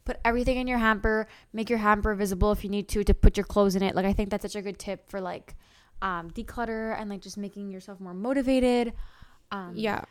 Put 0.06 0.18
everything 0.24 0.58
in 0.58 0.68
your 0.68 0.78
hamper. 0.78 1.28
Make 1.52 1.70
your 1.70 1.80
hamper 1.80 2.14
visible 2.16 2.52
if 2.52 2.64
you 2.64 2.70
need 2.70 2.88
to 2.90 3.04
to 3.04 3.14
put 3.14 3.38
your 3.38 3.44
clothes 3.44 3.76
in 3.76 3.84
it. 3.84 3.96
Like 3.96 4.06
I 4.06 4.14
think 4.14 4.30
that's 4.30 4.44
such 4.44 4.56
a 4.56 4.62
good 4.62 4.78
tip 4.80 5.10
for 5.10 5.20
like 5.20 5.56
um 6.02 6.30
declutter 6.32 6.96
and 7.00 7.10
like 7.10 7.22
just 7.22 7.38
making 7.38 7.70
yourself 7.70 8.00
more 8.00 8.14
motivated. 8.14 8.94
Um 9.52 9.74
Yeah. 9.76 10.02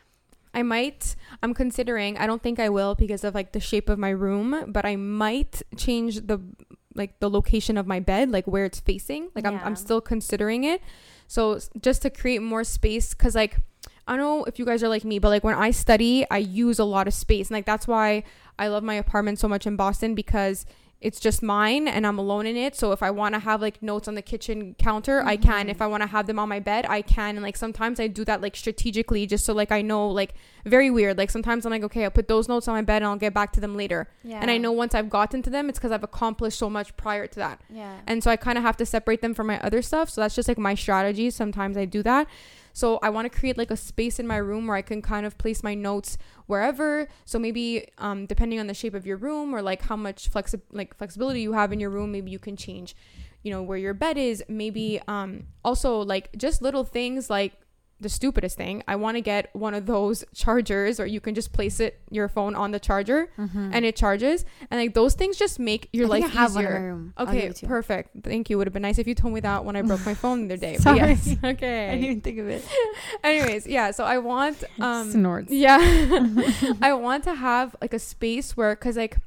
I 0.53 0.63
might 0.63 1.15
I'm 1.41 1.53
considering 1.53 2.17
I 2.17 2.27
don't 2.27 2.41
think 2.43 2.59
I 2.59 2.69
will 2.69 2.93
because 2.95 3.23
of 3.23 3.33
like 3.35 3.53
the 3.53 3.59
shape 3.59 3.87
of 3.89 3.97
my 3.97 4.09
room, 4.09 4.65
but 4.67 4.85
I 4.85 4.95
might 4.97 5.61
change 5.77 6.27
the 6.27 6.39
like 6.99 7.19
the 7.19 7.29
location 7.29 7.77
of 7.77 7.87
my 7.87 7.99
bed, 7.99 8.29
like 8.29 8.45
where 8.45 8.65
it's 8.65 8.79
facing. 8.79 9.29
Like 9.33 9.45
I'm 9.45 9.59
I'm 9.63 9.75
still 9.75 10.01
considering 10.01 10.63
it. 10.65 10.81
So 11.27 11.59
just 11.81 12.03
to 12.03 12.09
create 12.09 12.41
more 12.41 12.63
space 12.63 13.13
cuz 13.15 13.33
like 13.33 13.57
I 14.07 14.15
don't 14.15 14.19
know 14.19 14.43
if 14.45 14.59
you 14.59 14.65
guys 14.65 14.83
are 14.83 14.89
like 14.89 15.05
me, 15.05 15.19
but 15.19 15.29
like 15.29 15.43
when 15.43 15.55
I 15.55 15.71
study, 15.71 16.25
I 16.29 16.37
use 16.39 16.79
a 16.79 16.83
lot 16.83 17.07
of 17.07 17.13
space. 17.13 17.49
And 17.49 17.55
like 17.55 17.65
that's 17.65 17.87
why 17.87 18.23
I 18.57 18.67
love 18.67 18.83
my 18.83 18.95
apartment 18.95 19.39
so 19.39 19.47
much 19.47 19.65
in 19.65 19.75
Boston 19.75 20.15
because 20.15 20.65
it's 21.01 21.19
just 21.21 21.41
mine 21.41 21.87
and 21.87 22.05
I'm 22.05 22.19
alone 22.19 22.45
in 22.45 22.57
it. 22.57 22.75
So 22.75 22.91
if 22.91 23.01
I 23.01 23.09
want 23.09 23.33
to 23.33 23.39
have 23.39 23.61
like 23.61 23.81
notes 23.81 24.09
on 24.09 24.15
the 24.15 24.21
kitchen 24.21 24.75
counter, 24.77 25.21
I 25.23 25.37
can. 25.37 25.67
Mhm. 25.67 25.71
If 25.71 25.81
I 25.81 25.87
want 25.87 26.03
to 26.03 26.07
have 26.07 26.27
them 26.27 26.37
on 26.39 26.49
my 26.49 26.59
bed, 26.59 26.85
I 26.89 27.01
can. 27.01 27.37
And 27.37 27.41
like 27.41 27.55
sometimes 27.55 28.01
I 28.01 28.07
do 28.07 28.25
that 28.25 28.41
like 28.41 28.55
strategically 28.57 29.25
just 29.25 29.45
so 29.45 29.53
like 29.53 29.71
I 29.71 29.81
know 29.81 30.09
like 30.09 30.33
very 30.65 30.91
weird. 30.91 31.17
Like 31.17 31.31
sometimes 31.31 31.65
I'm 31.65 31.71
like, 31.71 31.83
okay, 31.83 32.03
I'll 32.03 32.11
put 32.11 32.27
those 32.27 32.49
notes 32.49 32.67
on 32.67 32.75
my 32.75 32.81
bed 32.81 32.97
and 32.97 33.05
I'll 33.05 33.15
get 33.15 33.33
back 33.33 33.53
to 33.53 33.61
them 33.61 33.77
later. 33.77 34.09
yeah. 34.25 34.39
And 34.41 34.51
I 34.51 34.57
know 34.57 34.73
once 34.73 34.93
I've 34.93 35.09
gotten 35.09 35.41
to 35.43 35.49
them, 35.49 35.69
it's 35.69 35.79
because 35.79 35.93
I've 35.93 36.03
accomplished 36.03 36.59
so 36.59 36.69
much 36.69 36.95
prior 36.97 37.27
to 37.27 37.35
that. 37.39 37.61
Yeah. 37.69 37.95
And 38.05 38.21
so 38.21 38.29
I 38.29 38.35
kind 38.35 38.57
of 38.57 38.65
have 38.65 38.75
to 38.77 38.85
separate 38.85 39.21
them 39.21 39.33
from 39.33 39.47
my 39.47 39.57
other 39.61 39.81
stuff. 39.81 40.09
So 40.09 40.19
that's 40.19 40.35
just 40.35 40.49
like 40.49 40.57
my 40.57 40.75
strategy. 40.75 41.29
Sometimes 41.29 41.77
I 41.77 41.85
do 41.85 42.03
that. 42.03 42.27
So 42.73 42.99
I 43.01 43.09
want 43.09 43.31
to 43.31 43.39
create 43.39 43.57
like 43.57 43.71
a 43.71 43.77
space 43.77 44.19
in 44.19 44.27
my 44.27 44.37
room 44.37 44.67
where 44.67 44.77
I 44.77 44.81
can 44.81 45.01
kind 45.01 45.25
of 45.25 45.37
place 45.37 45.63
my 45.63 45.73
notes 45.73 46.17
wherever. 46.47 47.07
So 47.25 47.39
maybe 47.39 47.87
um, 47.97 48.25
depending 48.25 48.59
on 48.59 48.67
the 48.67 48.73
shape 48.73 48.93
of 48.93 49.05
your 49.05 49.17
room 49.17 49.53
or 49.53 49.61
like 49.61 49.83
how 49.83 49.95
much 49.95 50.31
flexi- 50.31 50.61
like 50.71 50.95
flexibility 50.97 51.41
you 51.41 51.53
have 51.53 51.71
in 51.71 51.79
your 51.79 51.89
room, 51.89 52.11
maybe 52.11 52.31
you 52.31 52.39
can 52.39 52.55
change, 52.55 52.95
you 53.43 53.51
know, 53.51 53.61
where 53.61 53.77
your 53.77 53.93
bed 53.93 54.17
is. 54.17 54.43
Maybe 54.47 54.99
um, 55.07 55.47
also 55.63 55.99
like 55.99 56.35
just 56.37 56.61
little 56.61 56.83
things 56.83 57.29
like 57.29 57.53
the 58.01 58.09
stupidest 58.09 58.55
thing. 58.57 58.81
I 58.87 58.95
want 58.95 59.17
to 59.17 59.21
get 59.21 59.53
one 59.53 59.73
of 59.73 59.85
those 59.85 60.23
chargers, 60.33 60.99
or 60.99 61.05
you 61.05 61.19
can 61.19 61.35
just 61.35 61.51
place 61.51 61.79
it 61.81 61.99
your 62.09 62.29
phone 62.29 62.55
on 62.55 62.71
the 62.71 62.79
charger 62.79 63.29
and 63.37 63.83
it 63.85 63.95
charges. 63.95 64.45
And 64.71 64.79
like 64.79 64.93
those 64.93 65.15
things 65.15 65.35
just 65.37 65.59
make 65.59 65.89
your 65.91 66.07
Mm-hmm. 66.07 66.13
I 66.13 66.19
life 66.19 66.35
I 66.35 66.39
have 66.41 66.55
one 66.55 66.65
in 66.65 66.71
my 66.71 66.77
easier. 66.79 67.13
Okay, 67.19 67.47
it 67.47 67.55
to 67.57 67.61
you. 67.63 67.67
perfect. 67.67 68.23
Thank 68.23 68.49
you. 68.49 68.57
Would 68.57 68.67
have 68.67 68.73
been 68.73 68.83
nice 68.83 68.99
if 68.99 69.07
you 69.07 69.15
told 69.15 69.33
me 69.33 69.41
that 69.41 69.65
when 69.65 69.75
I 69.75 69.81
broke 69.81 70.05
my 70.05 70.13
phone 70.13 70.47
the 70.47 70.53
other 70.53 70.61
day. 70.61 70.77
Sorry. 70.85 70.97
yes. 70.97 71.35
Okay. 71.43 71.87
I 71.89 71.91
didn't 71.95 72.05
even 72.05 72.21
think 72.21 72.39
of 72.39 72.47
it. 72.49 72.63
Anyways, 73.23 73.67
yeah. 73.67 73.91
So 73.91 74.03
I 74.05 74.17
want 74.19 74.63
um 74.79 75.11
Snorts. 75.11 75.51
yeah. 75.51 75.77
I 76.81 76.93
want 76.93 77.23
to 77.25 77.35
have 77.35 77.75
like 77.81 77.93
a 77.93 77.99
space 77.99 78.55
where, 78.55 78.75
cause 78.75 78.97
like, 78.97 79.17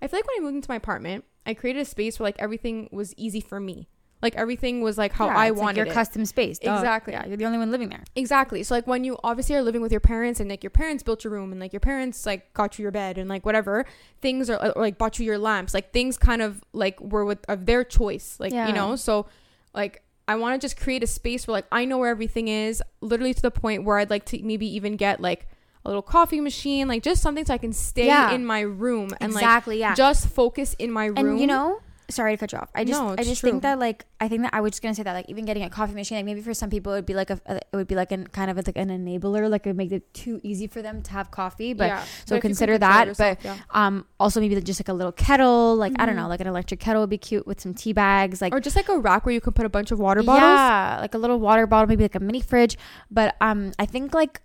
I 0.00 0.06
feel 0.06 0.18
like 0.18 0.26
when 0.26 0.38
I 0.38 0.40
moved 0.40 0.56
into 0.56 0.70
my 0.70 0.76
apartment, 0.76 1.24
I 1.44 1.54
created 1.54 1.80
a 1.80 1.84
space 1.84 2.18
where 2.18 2.26
like 2.28 2.36
everything 2.38 2.88
was 2.92 3.14
easy 3.16 3.40
for 3.40 3.60
me. 3.60 3.88
Like 4.22 4.36
everything 4.36 4.80
was 4.82 4.96
like 4.96 5.12
how 5.12 5.26
Yeah, 5.26 5.36
I 5.36 5.46
it's 5.48 5.56
like 5.56 5.62
wanted 5.62 5.76
your 5.78 5.86
it. 5.86 5.92
custom 5.92 6.24
space. 6.24 6.58
duh. 6.60 6.72
Exactly. 6.74 7.12
Yeah, 7.12 7.26
you're 7.26 7.36
the 7.36 7.44
only 7.44 7.58
one 7.58 7.70
living 7.72 7.88
there. 7.88 8.04
Exactly. 8.14 8.62
So 8.62 8.74
like 8.74 8.86
when 8.86 9.02
you 9.04 9.18
obviously 9.24 9.56
are 9.56 9.62
living 9.62 9.82
with 9.82 9.90
your 9.90 10.00
parents 10.00 10.38
and 10.38 10.48
like 10.48 10.62
your 10.62 10.70
parents 10.70 11.02
built 11.02 11.24
your 11.24 11.32
room 11.32 11.50
and 11.50 11.60
like 11.60 11.72
your 11.72 11.80
parents 11.80 12.24
like 12.24 12.54
got 12.54 12.78
you 12.78 12.84
your 12.84 12.92
bed 12.92 13.18
and 13.18 13.28
like 13.28 13.44
whatever 13.44 13.84
things 14.20 14.48
are 14.48 14.64
or 14.76 14.80
like 14.82 14.96
bought 14.96 15.18
you 15.18 15.26
your 15.26 15.38
lamps 15.38 15.74
like 15.74 15.92
things 15.92 16.16
kind 16.16 16.40
of 16.40 16.62
like 16.72 17.00
were 17.00 17.24
with 17.24 17.40
of 17.48 17.66
their 17.66 17.82
choice 17.84 18.36
like 18.38 18.52
Yeah. 18.52 18.68
you 18.68 18.72
know 18.72 18.94
so 18.96 19.26
like 19.74 20.02
I 20.28 20.36
want 20.36 20.60
to 20.60 20.64
just 20.64 20.76
create 20.80 21.02
a 21.02 21.06
space 21.08 21.48
where 21.48 21.52
like 21.52 21.66
I 21.72 21.84
know 21.84 21.98
where 21.98 22.10
everything 22.10 22.46
is 22.46 22.80
literally 23.00 23.34
to 23.34 23.42
the 23.42 23.50
point 23.50 23.82
where 23.84 23.98
I'd 23.98 24.08
like 24.10 24.24
to 24.26 24.40
maybe 24.42 24.66
even 24.76 24.96
get 24.96 25.20
like 25.20 25.48
a 25.84 25.88
little 25.88 26.00
coffee 26.00 26.40
machine 26.40 26.86
like 26.86 27.02
just 27.02 27.20
something 27.22 27.44
so 27.44 27.54
I 27.54 27.58
can 27.58 27.72
stay 27.72 28.06
Yeah. 28.06 28.30
in 28.30 28.46
my 28.46 28.60
room 28.60 29.10
and 29.20 29.32
exactly. 29.32 29.80
yeah. 29.80 29.88
like 29.88 29.96
just 29.96 30.28
focus 30.28 30.74
in 30.78 30.92
my 30.92 31.06
room 31.06 31.18
and 31.18 31.40
you 31.40 31.48
know, 31.48 31.80
sorry 32.14 32.32
to 32.32 32.36
cut 32.36 32.52
you 32.52 32.58
off. 32.58 32.70
I 32.74 32.84
just, 32.84 33.00
No, 33.00 33.10
I 33.18 33.24
just 33.24 33.40
true. 33.40 33.50
think 33.50 33.62
that 33.62 33.78
like, 33.78 34.04
I 34.20 34.28
think 34.28 34.42
that 34.42 34.54
I 34.54 34.60
was 34.60 34.72
just 34.72 34.82
gonna 34.82 34.94
say 34.94 35.02
that 35.02 35.12
like, 35.12 35.28
even 35.28 35.44
getting 35.44 35.62
a 35.62 35.70
coffee 35.70 35.94
machine, 35.94 36.16
like 36.18 36.24
maybe 36.24 36.40
for 36.40 36.54
some 36.54 36.70
people 36.70 36.92
it 36.92 36.96
would 36.96 37.06
be 37.06 37.14
like 37.14 37.30
a, 37.30 37.40
it 37.46 37.66
would 37.76 37.88
be 37.88 37.94
like 37.94 38.12
an 38.12 38.26
kind 38.28 38.50
of 38.50 38.56
like 38.56 38.76
an 38.76 38.88
enabler, 38.90 39.48
like 39.50 39.66
it 39.66 39.70
would 39.70 39.76
make 39.76 39.92
it 39.92 40.12
too 40.14 40.40
easy 40.42 40.66
for 40.66 40.82
them 40.82 41.02
to 41.02 41.10
have 41.12 41.30
coffee. 41.30 41.72
But 41.72 41.86
Yeah. 41.88 42.02
so 42.02 42.06
But 42.06 42.12
if 42.24 42.30
you 42.36 42.40
can 42.40 42.48
consider 42.50 42.78
that. 42.78 43.06
yourself, 43.08 43.38
but 43.42 43.44
yeah. 43.44 43.56
um, 43.70 44.06
also 44.20 44.40
maybe 44.40 44.60
just 44.60 44.80
like 44.80 44.88
a 44.88 44.92
little 44.92 45.12
kettle, 45.12 45.74
like 45.76 45.92
I 45.98 46.06
don't 46.06 46.14
Mhm. 46.14 46.18
know, 46.22 46.28
like 46.28 46.40
an 46.40 46.46
electric 46.46 46.80
kettle 46.80 47.02
would 47.02 47.10
be 47.10 47.18
cute 47.18 47.46
with 47.46 47.60
some 47.60 47.74
tea 47.74 47.92
bags, 47.92 48.40
like 48.40 48.54
or 48.54 48.60
just 48.60 48.76
like 48.76 48.88
a 48.88 48.98
rack 48.98 49.24
where 49.26 49.32
you 49.34 49.40
can 49.40 49.52
put 49.52 49.66
a 49.66 49.70
bunch 49.70 49.90
of 49.90 49.98
water 49.98 50.22
bottles 50.22 50.58
Yeah, 50.58 50.98
like 51.00 51.14
a 51.14 51.18
little 51.18 51.38
water 51.40 51.66
bottle, 51.66 51.88
maybe 51.88 52.04
like 52.04 52.14
a 52.14 52.20
mini 52.20 52.40
fridge. 52.40 52.76
But 53.10 53.36
um, 53.40 53.72
I 53.78 53.86
think 53.86 54.14
like 54.14 54.40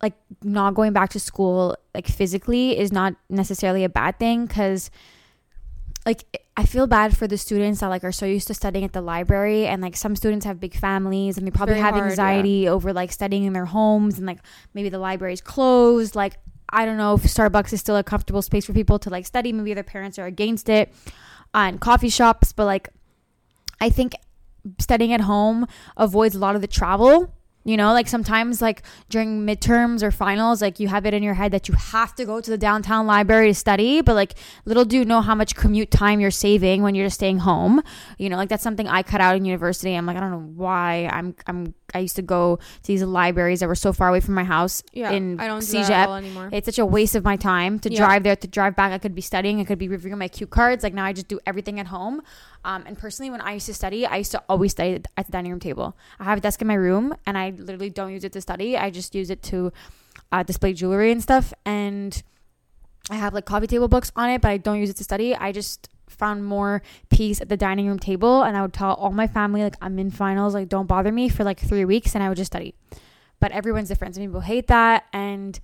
like 0.00 0.14
not 0.44 0.74
going 0.74 0.92
back 0.92 1.10
to 1.10 1.18
school 1.18 1.74
like 1.92 2.06
physically 2.06 2.78
is 2.78 2.92
not 2.92 3.14
necessarily 3.28 3.82
a 3.82 3.88
bad 3.88 4.16
thing 4.20 4.46
because 4.46 4.90
like 6.08 6.24
I 6.56 6.64
feel 6.64 6.86
bad 6.86 7.14
for 7.14 7.26
the 7.28 7.36
students 7.36 7.80
that 7.80 7.88
like 7.88 8.02
are 8.02 8.12
so 8.12 8.24
used 8.24 8.46
to 8.46 8.54
studying 8.54 8.82
at 8.82 8.94
the 8.94 9.02
library 9.02 9.66
and 9.66 9.82
like 9.82 9.94
some 9.94 10.16
students 10.16 10.46
have 10.46 10.58
big 10.58 10.74
families 10.74 11.36
and 11.36 11.46
they 11.46 11.50
probably 11.50 11.74
very 11.74 11.82
have 11.82 11.92
hard, 11.92 12.06
yeah. 12.06 12.10
anxiety 12.10 12.66
over 12.66 12.94
like 12.94 13.12
studying 13.12 13.44
in 13.44 13.52
their 13.52 13.66
homes 13.66 14.16
and 14.16 14.26
like 14.26 14.38
maybe 14.72 14.88
the 14.88 14.98
library's 14.98 15.42
closed 15.42 16.14
like 16.14 16.38
I 16.70 16.86
don't 16.86 16.96
know 16.96 17.14
if 17.14 17.24
Starbucks 17.24 17.74
is 17.74 17.80
still 17.80 17.96
a 17.96 18.02
comfortable 18.02 18.40
space 18.40 18.64
for 18.64 18.72
people 18.72 18.98
to 19.00 19.10
like 19.10 19.26
study 19.26 19.52
maybe 19.52 19.74
their 19.74 19.84
parents 19.84 20.18
are 20.18 20.24
against 20.24 20.70
it 20.70 20.94
uh, 21.54 21.68
and 21.68 21.78
coffee 21.78 22.08
shops 22.08 22.54
but 22.54 22.64
like 22.64 22.88
I 23.82 23.90
think 23.90 24.14
studying 24.78 25.12
at 25.12 25.20
home 25.20 25.66
avoids 25.98 26.34
a 26.34 26.38
lot 26.38 26.54
of 26.56 26.62
the 26.62 26.68
travel. 26.68 27.34
You 27.68 27.76
know, 27.76 27.92
like 27.92 28.08
sometimes, 28.08 28.62
like 28.62 28.82
during 29.10 29.46
midterms 29.46 30.02
or 30.02 30.10
finals, 30.10 30.62
like 30.62 30.80
you 30.80 30.88
have 30.88 31.04
it 31.04 31.12
in 31.12 31.22
your 31.22 31.34
head 31.34 31.52
that 31.52 31.68
you 31.68 31.74
have 31.74 32.14
to 32.14 32.24
go 32.24 32.40
to 32.40 32.50
the 32.50 32.56
downtown 32.56 33.06
library 33.06 33.48
to 33.48 33.54
study, 33.54 34.00
but 34.00 34.14
like 34.14 34.36
little 34.64 34.86
do 34.86 34.96
you 34.96 35.04
know 35.04 35.20
how 35.20 35.34
much 35.34 35.54
commute 35.54 35.90
time 35.90 36.18
you're 36.18 36.30
saving 36.30 36.80
when 36.80 36.94
you're 36.94 37.04
just 37.04 37.16
staying 37.16 37.40
home. 37.40 37.82
You 38.16 38.30
know, 38.30 38.38
like 38.38 38.48
that's 38.48 38.62
something 38.62 38.88
I 38.88 39.02
cut 39.02 39.20
out 39.20 39.36
in 39.36 39.44
university. 39.44 39.94
I'm 39.94 40.06
like, 40.06 40.16
I 40.16 40.20
don't 40.20 40.30
know 40.30 40.52
why. 40.56 41.10
I'm, 41.12 41.34
I'm, 41.46 41.74
I 41.94 42.00
used 42.00 42.16
to 42.16 42.22
go 42.22 42.56
to 42.56 42.86
these 42.86 43.02
libraries 43.02 43.60
that 43.60 43.66
were 43.68 43.74
so 43.74 43.92
far 43.94 44.08
away 44.08 44.20
from 44.20 44.34
my 44.34 44.44
house 44.44 44.82
yeah 44.92 45.10
in 45.10 45.40
I 45.40 45.46
don't 45.46 45.60
do 45.64 45.72
that 45.72 45.90
at 45.90 46.08
all 46.08 46.16
anymore 46.16 46.50
It's 46.52 46.66
such 46.66 46.78
a 46.78 46.84
waste 46.84 47.14
of 47.14 47.24
my 47.24 47.36
time 47.36 47.78
to 47.80 47.90
Yeah. 47.90 47.96
drive 47.98 48.22
there, 48.24 48.36
to 48.36 48.46
drive 48.46 48.76
back. 48.76 48.92
I 48.92 48.98
could 48.98 49.14
be 49.14 49.22
studying, 49.22 49.60
I 49.60 49.64
could 49.64 49.78
be 49.78 49.88
reviewing 49.88 50.18
my 50.18 50.28
cue 50.28 50.46
cards. 50.46 50.84
Like 50.84 50.92
now, 50.92 51.04
I 51.04 51.12
just 51.14 51.28
do 51.28 51.40
everything 51.46 51.80
at 51.80 51.86
home. 51.86 52.20
Um, 52.64 52.84
and 52.86 52.98
personally, 52.98 53.30
when 53.30 53.40
I 53.40 53.52
used 53.54 53.66
to 53.66 53.74
study, 53.74 54.04
I 54.04 54.16
used 54.18 54.32
to 54.32 54.42
always 54.48 54.72
study 54.72 55.00
at 55.16 55.26
the 55.26 55.32
dining 55.32 55.50
room 55.52 55.60
table. 55.60 55.96
I 56.20 56.24
have 56.24 56.38
a 56.38 56.40
desk 56.42 56.60
in 56.60 56.68
my 56.68 56.74
room, 56.74 57.14
and 57.26 57.38
I 57.38 57.50
literally 57.50 57.88
don't 57.90 58.12
use 58.12 58.24
it 58.24 58.32
to 58.32 58.40
study. 58.40 58.76
I 58.76 58.90
just 58.90 59.14
use 59.14 59.30
it 59.30 59.42
to 59.44 59.72
uh, 60.30 60.42
display 60.42 60.74
jewelry 60.74 61.10
and 61.10 61.22
stuff. 61.22 61.54
And 61.64 62.22
I 63.10 63.14
have 63.16 63.32
like 63.32 63.46
coffee 63.46 63.66
table 63.66 63.88
books 63.88 64.12
on 64.14 64.28
it, 64.28 64.42
but 64.42 64.50
I 64.50 64.58
don't 64.58 64.78
use 64.78 64.90
it 64.90 64.96
to 64.98 65.04
study. 65.04 65.34
I 65.34 65.52
just 65.52 65.88
found 66.10 66.44
more 66.44 66.82
peace 67.10 67.40
at 67.40 67.48
the 67.48 67.56
dining 67.56 67.86
room 67.86 67.98
table, 67.98 68.42
and 68.42 68.56
I 68.56 68.62
would 68.62 68.72
tell 68.72 68.94
all 68.94 69.12
my 69.12 69.26
family 69.26 69.62
like 69.62 69.76
I'm 69.80 69.98
in 69.98 70.10
finals, 70.10 70.54
like 70.54 70.68
don't 70.68 70.86
bother 70.86 71.12
me 71.12 71.28
for 71.28 71.44
like 71.44 71.60
three 71.60 71.84
weeks, 71.84 72.14
and 72.14 72.22
I 72.22 72.28
would 72.28 72.38
just 72.38 72.52
study. 72.52 72.74
But 73.40 73.52
everyone's 73.52 73.88
different. 73.88 74.14
Some 74.14 74.24
people 74.24 74.40
hate 74.40 74.66
that, 74.66 75.04
and 75.12 75.58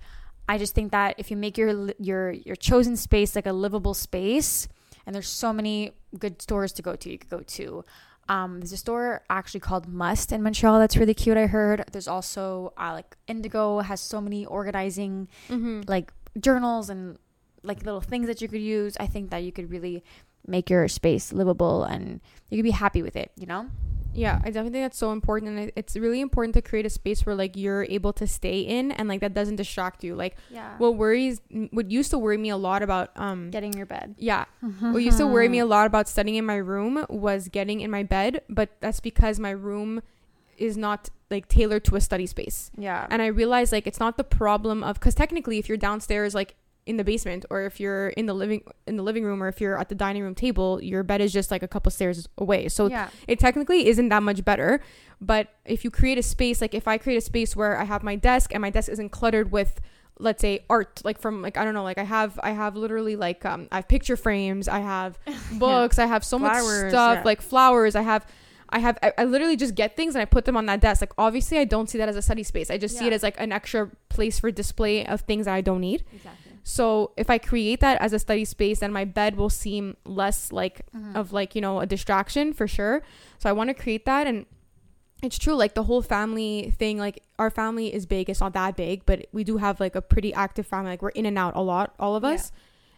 I 0.47 0.57
just 0.57 0.75
think 0.75 0.91
that 0.91 1.15
if 1.17 1.31
you 1.31 1.37
make 1.37 1.57
your 1.57 1.91
your 1.99 2.31
your 2.31 2.55
chosen 2.55 2.95
space 2.95 3.35
like 3.35 3.45
a 3.45 3.53
livable 3.53 3.93
space, 3.93 4.67
and 5.05 5.13
there's 5.13 5.27
so 5.27 5.51
many 5.51 5.91
good 6.17 6.41
stores 6.41 6.71
to 6.73 6.81
go 6.81 6.95
to. 6.95 7.11
You 7.11 7.17
could 7.17 7.29
go 7.29 7.41
to. 7.41 7.83
Um, 8.27 8.59
there's 8.59 8.71
a 8.71 8.77
store 8.77 9.21
actually 9.29 9.59
called 9.59 9.87
Must 9.87 10.31
in 10.31 10.41
Montreal 10.41 10.79
that's 10.79 10.97
really 10.97 11.13
cute. 11.13 11.37
I 11.37 11.45
heard. 11.47 11.85
There's 11.91 12.07
also 12.07 12.73
uh, 12.77 12.93
like 12.93 13.15
Indigo 13.27 13.79
has 13.79 14.01
so 14.01 14.19
many 14.19 14.45
organizing 14.45 15.27
mm-hmm. 15.47 15.81
like 15.87 16.11
journals 16.39 16.89
and 16.89 17.17
like 17.61 17.83
little 17.83 18.01
things 18.01 18.27
that 18.27 18.41
you 18.41 18.47
could 18.47 18.61
use. 18.61 18.97
I 18.99 19.07
think 19.07 19.29
that 19.29 19.43
you 19.43 19.51
could 19.51 19.69
really 19.69 20.03
make 20.47 20.69
your 20.69 20.87
space 20.87 21.33
livable 21.33 21.83
and 21.83 22.21
you 22.49 22.57
could 22.57 22.63
be 22.63 22.71
happy 22.71 23.01
with 23.01 23.15
it. 23.15 23.31
You 23.37 23.47
know? 23.47 23.67
Yeah, 24.13 24.35
I 24.41 24.45
definitely 24.45 24.71
think 24.71 24.85
that's 24.85 24.97
so 24.97 25.11
important, 25.11 25.59
and 25.59 25.71
it's 25.75 25.97
really 25.97 26.21
important 26.21 26.53
to 26.53 26.61
create 26.61 26.85
a 26.85 26.89
space 26.89 27.25
where 27.25 27.35
like 27.35 27.57
you're 27.57 27.83
able 27.89 28.13
to 28.13 28.25
stay 28.25 28.61
in, 28.61 28.93
and 28.93 29.09
like 29.09 29.19
that 29.19 29.33
doesn't 29.33 29.57
distract 29.57 30.05
you. 30.05 30.15
Like 30.15 30.37
Yeah. 30.49 30.77
what 30.77 30.95
worries, 30.95 31.41
what 31.71 31.91
used 31.91 32.11
to 32.11 32.17
worry 32.17 32.37
me 32.37 32.47
a 32.49 32.55
lot 32.55 32.81
about, 32.81 33.11
um, 33.17 33.49
Getting 33.51 33.73
your 33.73 33.85
bed. 33.85 34.15
yeah, 34.17 34.45
what 34.79 34.99
used 35.03 35.17
to 35.17 35.27
worry 35.27 35.49
me 35.49 35.59
a 35.59 35.65
lot 35.65 35.85
about 35.85 36.07
studying 36.07 36.35
in 36.37 36.45
my 36.45 36.55
room 36.55 37.05
was 37.09 37.49
getting 37.49 37.81
in 37.81 37.91
my 37.91 38.03
bed, 38.03 38.41
but 38.47 38.69
that's 38.79 39.01
because 39.01 39.37
my 39.37 39.51
room 39.51 40.01
is 40.57 40.77
not 40.77 41.09
like 41.29 41.49
tailored 41.49 41.83
to 41.83 41.97
a 41.97 41.99
study 41.99 42.25
space. 42.25 42.71
Yeah. 42.77 43.07
And 43.09 43.21
I 43.21 43.25
realized 43.27 43.73
like 43.73 43.85
it's 43.85 43.99
not 43.99 44.15
the 44.15 44.23
problem 44.23 44.81
of 44.81 44.93
because 44.97 45.13
technically 45.15 45.57
if 45.57 45.67
you're 45.67 45.77
downstairs 45.77 46.33
like 46.33 46.55
in 46.85 46.97
the 46.97 47.03
basement 47.03 47.45
or 47.49 47.63
if 47.63 47.79
you're 47.79 48.09
in 48.09 48.25
the 48.27 48.33
living 48.33 48.63
in 48.85 48.95
the 48.95 49.03
living 49.03 49.23
room 49.23 49.41
or 49.41 49.47
if 49.47 49.59
you're 49.59 49.79
at 49.79 49.89
the 49.89 49.95
dining 49.95 50.21
room 50.23 50.35
table, 50.35 50.81
your 50.83 51.03
bed 51.03 51.21
is 51.21 51.33
just 51.33 51.51
like 51.51 51.63
a 51.63 51.67
couple 51.67 51.91
stairs 51.91 52.27
away. 52.37 52.67
So 52.69 52.87
yeah. 52.87 53.09
it 53.27 53.39
technically 53.39 53.87
isn't 53.87 54.09
that 54.09 54.23
much 54.23 54.45
better. 54.45 54.81
But 55.19 55.49
if 55.65 55.83
you 55.83 55.91
create 55.91 56.17
a 56.17 56.23
space, 56.23 56.61
like 56.61 56.73
if 56.73 56.87
I 56.87 56.97
create 56.97 57.17
a 57.17 57.21
space 57.21 57.55
where 57.55 57.77
I 57.77 57.85
have 57.85 58.03
my 58.03 58.15
desk 58.15 58.53
and 58.53 58.61
my 58.61 58.69
desk 58.69 58.89
isn't 58.89 59.09
cluttered 59.09 59.51
with 59.51 59.81
let's 60.17 60.41
say 60.41 60.63
art 60.69 61.01
like 61.03 61.19
from 61.19 61.41
like 61.41 61.57
i 61.57 61.65
don't 61.65 61.73
know 61.73 61.83
like 61.83 61.97
i 61.97 62.03
have 62.03 62.39
i 62.41 62.51
have 62.51 62.77
literally 62.77 63.17
like 63.17 63.43
um 63.43 63.67
i 63.69 63.75
have 63.75 63.87
picture 63.89 64.15
frames 64.15 64.69
i 64.69 64.79
have 64.79 65.19
books 65.59 65.99
i 65.99 66.05
have 66.05 66.23
so 66.23 66.39
much 66.39 66.63
stuff 66.63 67.17
yeah. 67.17 67.21
like 67.25 67.41
flowers 67.41 67.95
i 67.95 68.01
have 68.01 68.25
I 68.69 68.79
have 68.79 68.97
I, 69.01 69.13
I 69.19 69.23
literally 69.25 69.55
just 69.55 69.75
get 69.75 69.95
things 69.95 70.15
and 70.15 70.21
I 70.21 70.25
put 70.25 70.45
them 70.45 70.57
on 70.57 70.65
that 70.65 70.81
desk. 70.81 71.01
Like 71.01 71.13
obviously 71.17 71.59
I 71.59 71.65
don't 71.65 71.89
see 71.89 71.97
that 71.97 72.09
as 72.09 72.15
a 72.15 72.21
study 72.21 72.43
space. 72.43 72.71
I 72.71 72.77
just 72.77 72.97
see 72.97 73.07
it 73.07 73.13
as 73.13 73.23
like 73.23 73.39
an 73.39 73.51
extra 73.51 73.91
place 74.09 74.39
for 74.39 74.51
display 74.51 75.05
of 75.05 75.21
things 75.21 75.45
that 75.45 75.53
I 75.53 75.61
don't 75.61 75.81
need. 75.81 76.03
Exactly. 76.13 76.44
So 76.67 77.11
if 77.15 77.29
I 77.29 77.37
create 77.37 77.79
that 77.81 78.01
as 78.01 78.11
a 78.11 78.17
study 78.17 78.43
space, 78.43 78.79
then 78.79 78.91
my 78.91 79.05
bed 79.05 79.37
will 79.37 79.51
seem 79.51 79.95
less 80.03 80.51
like 80.51 80.81
Mm-hmm. 80.95 81.15
of 81.15 81.31
like 81.31 81.53
you 81.55 81.61
know 81.61 81.79
a 81.79 81.85
distraction 81.85 82.53
for 82.53 82.67
sure. 82.67 83.01
So 83.37 83.49
I 83.49 83.53
want 83.53 83.69
to 83.69 83.73
create 83.75 84.05
that 84.05 84.25
and 84.27 84.45
it's 85.21 85.37
true 85.37 85.53
like 85.55 85.75
the 85.75 85.83
whole 85.83 86.01
family 86.01 86.73
thing 86.77 86.97
like 86.97 87.21
our 87.39 87.49
family 87.49 87.93
is 87.93 88.05
big 88.05 88.29
it's 88.29 88.41
not 88.41 88.53
that 88.53 88.75
big 88.75 89.05
but 89.05 89.25
we 89.31 89.43
do 89.45 89.57
have 89.57 89.79
like 89.79 89.95
a 89.95 90.01
pretty 90.01 90.33
active 90.33 90.67
family 90.67 90.89
like 90.91 91.01
we're 91.01 91.09
in 91.21 91.25
and 91.25 91.37
out 91.37 91.55
a 91.55 91.61
lot 91.61 91.95
all 91.99 92.15
of 92.17 92.23
Yeah. 92.23 92.31
us 92.31 92.51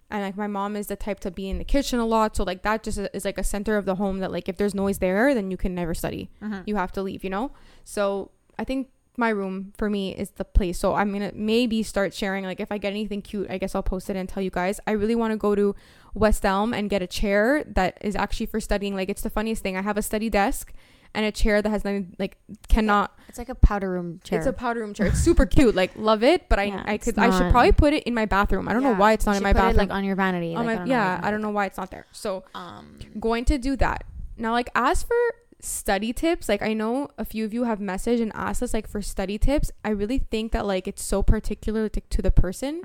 and 0.09 0.24
like 0.24 0.36
my 0.36 0.47
mom 0.47 0.75
is 0.75 0.88
the 0.88 0.95
type 0.95 1.19
to 1.21 1.31
be 1.31 1.47
in 1.47 1.57
the 1.59 1.63
kitchen 1.63 2.00
a 2.00 2.05
lot 2.05 2.36
so 2.36 2.43
like 2.43 2.63
that 2.63 2.81
just 2.81 2.97
is 2.97 3.24
like 3.24 3.38
a 3.38 3.43
center 3.43 3.77
of 3.77 3.86
the 3.86 3.95
home 3.95 4.17
that 4.19 4.31
like 4.31 4.50
if 4.50 4.57
there's 4.57 4.74
noise 4.74 4.97
there 4.97 5.33
then 5.36 5.51
you 5.51 5.57
can 5.57 5.75
never 5.75 5.93
study 5.93 6.29
Mhm. 6.41 6.63
you 6.65 6.75
have 6.75 6.91
to 6.93 7.01
leave 7.03 7.24
you 7.24 7.29
know 7.29 7.51
so 7.86 8.31
i 8.57 8.63
think 8.63 8.89
my 9.17 9.29
room 9.29 9.74
for 9.77 9.89
me 9.89 10.13
is 10.15 10.29
the 10.31 10.45
place. 10.45 10.77
So 10.79 10.93
i'm 10.95 11.12
gonna 11.12 11.31
maybe 11.33 11.81
start 11.83 12.13
sharing 12.13 12.45
like 12.45 12.59
if 12.59 12.71
i 12.71 12.77
get 12.77 12.89
anything 12.91 13.21
cute 13.21 13.50
i 13.50 13.57
guess 13.57 13.74
i'll 13.75 13.83
post 13.83 14.09
it 14.09 14.15
and 14.15 14.29
tell 14.29 14.43
you 14.43 14.51
guys. 14.51 14.79
I 14.88 14.91
really 14.91 15.15
want 15.15 15.31
to 15.33 15.38
go 15.38 15.55
to 15.55 15.75
west 16.13 16.45
elm 16.45 16.74
and 16.74 16.89
get 16.89 17.01
a 17.01 17.07
chair 17.07 17.63
that 17.65 17.97
is 18.01 18.15
actually 18.15 18.45
for 18.47 18.59
studying. 18.59 18.95
Like 18.95 19.09
it's 19.09 19.21
the 19.24 19.29
funniest 19.29 19.63
thing. 19.63 19.75
I 19.77 19.81
have 19.81 19.97
a 19.97 20.01
study 20.01 20.29
desk 20.29 20.71
and 21.13 21.25
a 21.25 21.31
chair 21.31 21.62
that 21.62 21.69
has 21.69 21.83
nothing 21.83 22.15
like 22.19 22.38
cannot 22.67 23.17
It's 23.29 23.38
like 23.38 23.50
a 23.50 23.55
powder 23.55 23.89
room 23.91 24.19
chair. 24.24 24.38
it's 24.38 24.47
a 24.47 24.53
powder 24.53 24.81
room 24.81 24.93
chair. 24.93 25.07
It's 25.07 25.19
super 25.19 25.45
cute. 25.45 25.74
Like 25.74 25.91
love 25.95 26.21
it 26.24 26.47
but 26.50 26.59
i 26.59 26.65
Yeah, 26.65 26.83
i 26.86 26.97
could 26.97 27.17
i 27.17 27.29
should 27.36 27.50
probably 27.51 27.71
put 27.71 27.93
it 27.93 28.03
in 28.03 28.13
my 28.13 28.25
bathroom. 28.25 28.67
I 28.67 28.74
don't 28.74 28.83
know 28.83 28.93
why 28.95 29.13
it's 29.13 29.25
not 29.25 29.36
in 29.38 29.43
my 29.43 29.53
put 29.53 29.59
it, 29.59 29.62
bathroom. 29.62 29.77
like 29.88 29.91
on 29.97 30.03
your 30.03 30.15
vanity. 30.15 30.53
On 30.55 30.65
like, 30.65 30.79
my- 30.79 30.83
I 30.83 30.88
yeah 30.88 31.19
i 31.24 31.31
don't 31.31 31.41
know 31.41 31.50
why 31.50 31.65
it's 31.65 31.77
not 31.77 31.89
there. 31.91 32.05
So 32.12 32.43
Um, 32.53 33.00
going 33.19 33.45
to 33.45 33.57
do 33.57 33.75
that. 33.77 34.03
Now 34.38 34.51
like 34.51 34.69
as 34.75 35.01
for 35.03 35.15
study 35.60 36.14
tips. 36.14 36.48
Like 36.50 36.62
i 36.62 36.74
know 36.74 37.10
a 37.18 37.26
few 37.26 37.46
of 37.46 37.54
you 37.54 37.64
have 37.64 37.80
messaged 37.80 38.22
and 38.22 38.32
asked 38.36 38.62
us 38.62 38.74
like 38.74 38.88
for 38.88 39.02
study 39.02 39.38
tips. 39.38 39.72
I 39.84 39.90
really 39.90 40.20
think 40.20 40.52
that 40.52 40.66
like 40.66 40.88
it's 40.88 41.04
so 41.04 41.24
particular 41.24 41.90
to, 41.90 42.02
to 42.02 42.22
the 42.22 42.32
person. 42.32 42.82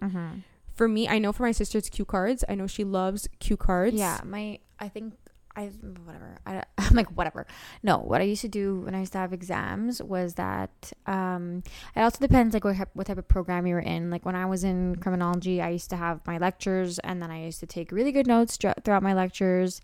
For 0.74 0.88
me 0.88 1.06
i 1.08 1.18
know 1.18 1.32
for 1.32 1.42
my 1.42 1.52
sister 1.52 1.78
it's 1.78 1.90
cue 1.90 2.04
cards. 2.04 2.44
I 2.48 2.54
know 2.54 2.66
she 2.66 2.84
loves 2.84 3.28
cue 3.38 3.56
cards. 3.56 3.96
Yeah, 3.96 4.20
my 4.24 4.58
I 4.78 4.88
think 4.88 5.14
I 5.54 5.66
whatever. 6.04 6.38
I, 6.46 6.62
I'm 6.78 6.94
like 6.94 7.08
whatever. 7.16 7.46
No, 7.82 7.98
what 7.98 8.20
I 8.20 8.24
used 8.24 8.42
to 8.42 8.48
do 8.48 8.80
when 8.80 8.94
I 8.94 9.00
used 9.00 9.12
to 9.12 9.18
have 9.18 9.32
exams 9.32 10.02
was 10.02 10.34
that 10.34 10.92
um, 11.06 11.62
it 11.94 12.00
also 12.00 12.18
depends 12.20 12.54
like 12.54 12.64
what 12.64 12.76
type, 12.76 12.90
what 12.94 13.06
type 13.06 13.18
of 13.18 13.28
program 13.28 13.66
you 13.66 13.74
were 13.74 13.80
in. 13.80 14.10
Like 14.10 14.24
when 14.24 14.34
I 14.34 14.46
was 14.46 14.64
in 14.64 14.96
criminology, 14.96 15.60
I 15.60 15.70
used 15.70 15.90
to 15.90 15.96
have 15.96 16.26
my 16.26 16.38
lectures, 16.38 16.98
and 17.00 17.22
then 17.22 17.30
I 17.30 17.44
used 17.44 17.60
to 17.60 17.66
take 17.66 17.92
really 17.92 18.12
good 18.12 18.26
notes 18.26 18.56
throughout 18.56 19.02
my 19.02 19.14
lectures, 19.14 19.80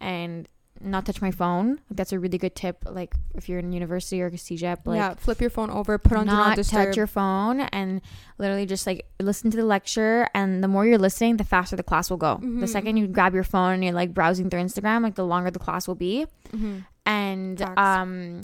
and 0.00 0.48
not 0.84 1.06
touch 1.06 1.20
my 1.22 1.30
phone. 1.30 1.80
That's 1.90 2.12
a 2.12 2.18
really 2.18 2.38
good 2.38 2.54
tip. 2.54 2.84
Like 2.88 3.14
if 3.34 3.48
you're 3.48 3.58
in 3.58 3.72
university 3.72 4.20
or 4.22 4.30
CEGEP, 4.30 4.78
like 4.86 4.96
yeah, 4.96 5.14
flip 5.14 5.40
your 5.40 5.50
phone 5.50 5.70
over, 5.70 5.96
put 5.98 6.16
on 6.18 6.26
do 6.26 6.32
not 6.32 6.56
not 6.58 6.64
touch 6.66 6.96
your 6.96 7.06
phone 7.06 7.60
and 7.60 8.00
literally 8.38 8.66
just 8.66 8.86
like 8.86 9.06
listen 9.20 9.50
to 9.50 9.56
the 9.56 9.64
lecture 9.64 10.26
and 10.34 10.62
the 10.62 10.68
more 10.68 10.84
you're 10.86 10.98
listening 10.98 11.36
the 11.36 11.44
faster 11.44 11.76
the 11.76 11.82
class 11.82 12.10
will 12.10 12.16
go 12.16 12.38
the 12.42 12.46
Mhm. 12.46 12.68
second 12.68 12.96
you 12.96 13.06
grab 13.06 13.34
your 13.34 13.44
phone 13.44 13.74
and 13.74 13.84
you're 13.84 13.92
like 13.92 14.12
browsing 14.12 14.50
through 14.50 14.60
instagram 14.60 15.02
like 15.02 15.14
the 15.14 15.24
longer 15.24 15.50
the 15.50 15.58
class 15.60 15.86
will 15.86 15.94
be 15.94 16.26
Mhm. 16.52 16.84
and 17.06 17.58
Facts. 17.60 17.74
um 17.78 18.40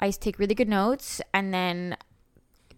i 0.00 0.10
take 0.10 0.38
really 0.40 0.54
good 0.54 0.68
notes 0.68 1.20
and 1.32 1.54
then 1.54 1.96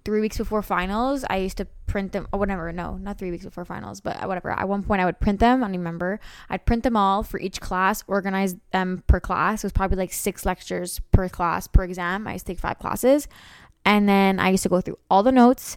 three 0.04 0.20
weeks 0.20 0.38
before 0.38 0.62
finals 0.62 1.24
i 1.28 1.36
used 1.36 1.56
to 1.56 1.66
print 1.86 2.12
them 2.12 2.26
or 2.32 2.38
whatever 2.38 2.72
no 2.72 2.96
not 2.96 3.18
three 3.18 3.30
weeks 3.30 3.44
before 3.44 3.64
finals 3.64 4.00
but 4.00 4.16
whatever. 4.28 4.50
At 4.50 4.68
one 4.68 4.82
point 4.82 5.00
i 5.00 5.04
would 5.04 5.20
print 5.20 5.40
them 5.40 5.62
i 5.62 5.66
don't 5.66 5.76
remember. 5.76 6.20
I'd 6.50 6.66
print 6.66 6.82
them 6.82 6.96
all 6.96 7.22
for 7.22 7.40
each 7.40 7.60
class 7.60 8.04
organize 8.06 8.56
them 8.72 9.02
per 9.06 9.20
class. 9.20 9.64
It 9.64 9.66
was 9.66 9.72
probably 9.72 9.96
like 9.96 10.12
six 10.12 10.44
lectures 10.44 11.00
per 11.12 11.28
class 11.28 11.66
per 11.66 11.84
exam. 11.84 12.26
I 12.26 12.34
used 12.34 12.46
to 12.46 12.52
take 12.52 12.60
five 12.60 12.78
classes. 12.78 13.28
And 13.84 14.08
then 14.08 14.38
i 14.38 14.50
used 14.50 14.62
to 14.64 14.68
go 14.68 14.80
through 14.80 14.98
all 15.10 15.22
the 15.22 15.32
notes 15.32 15.76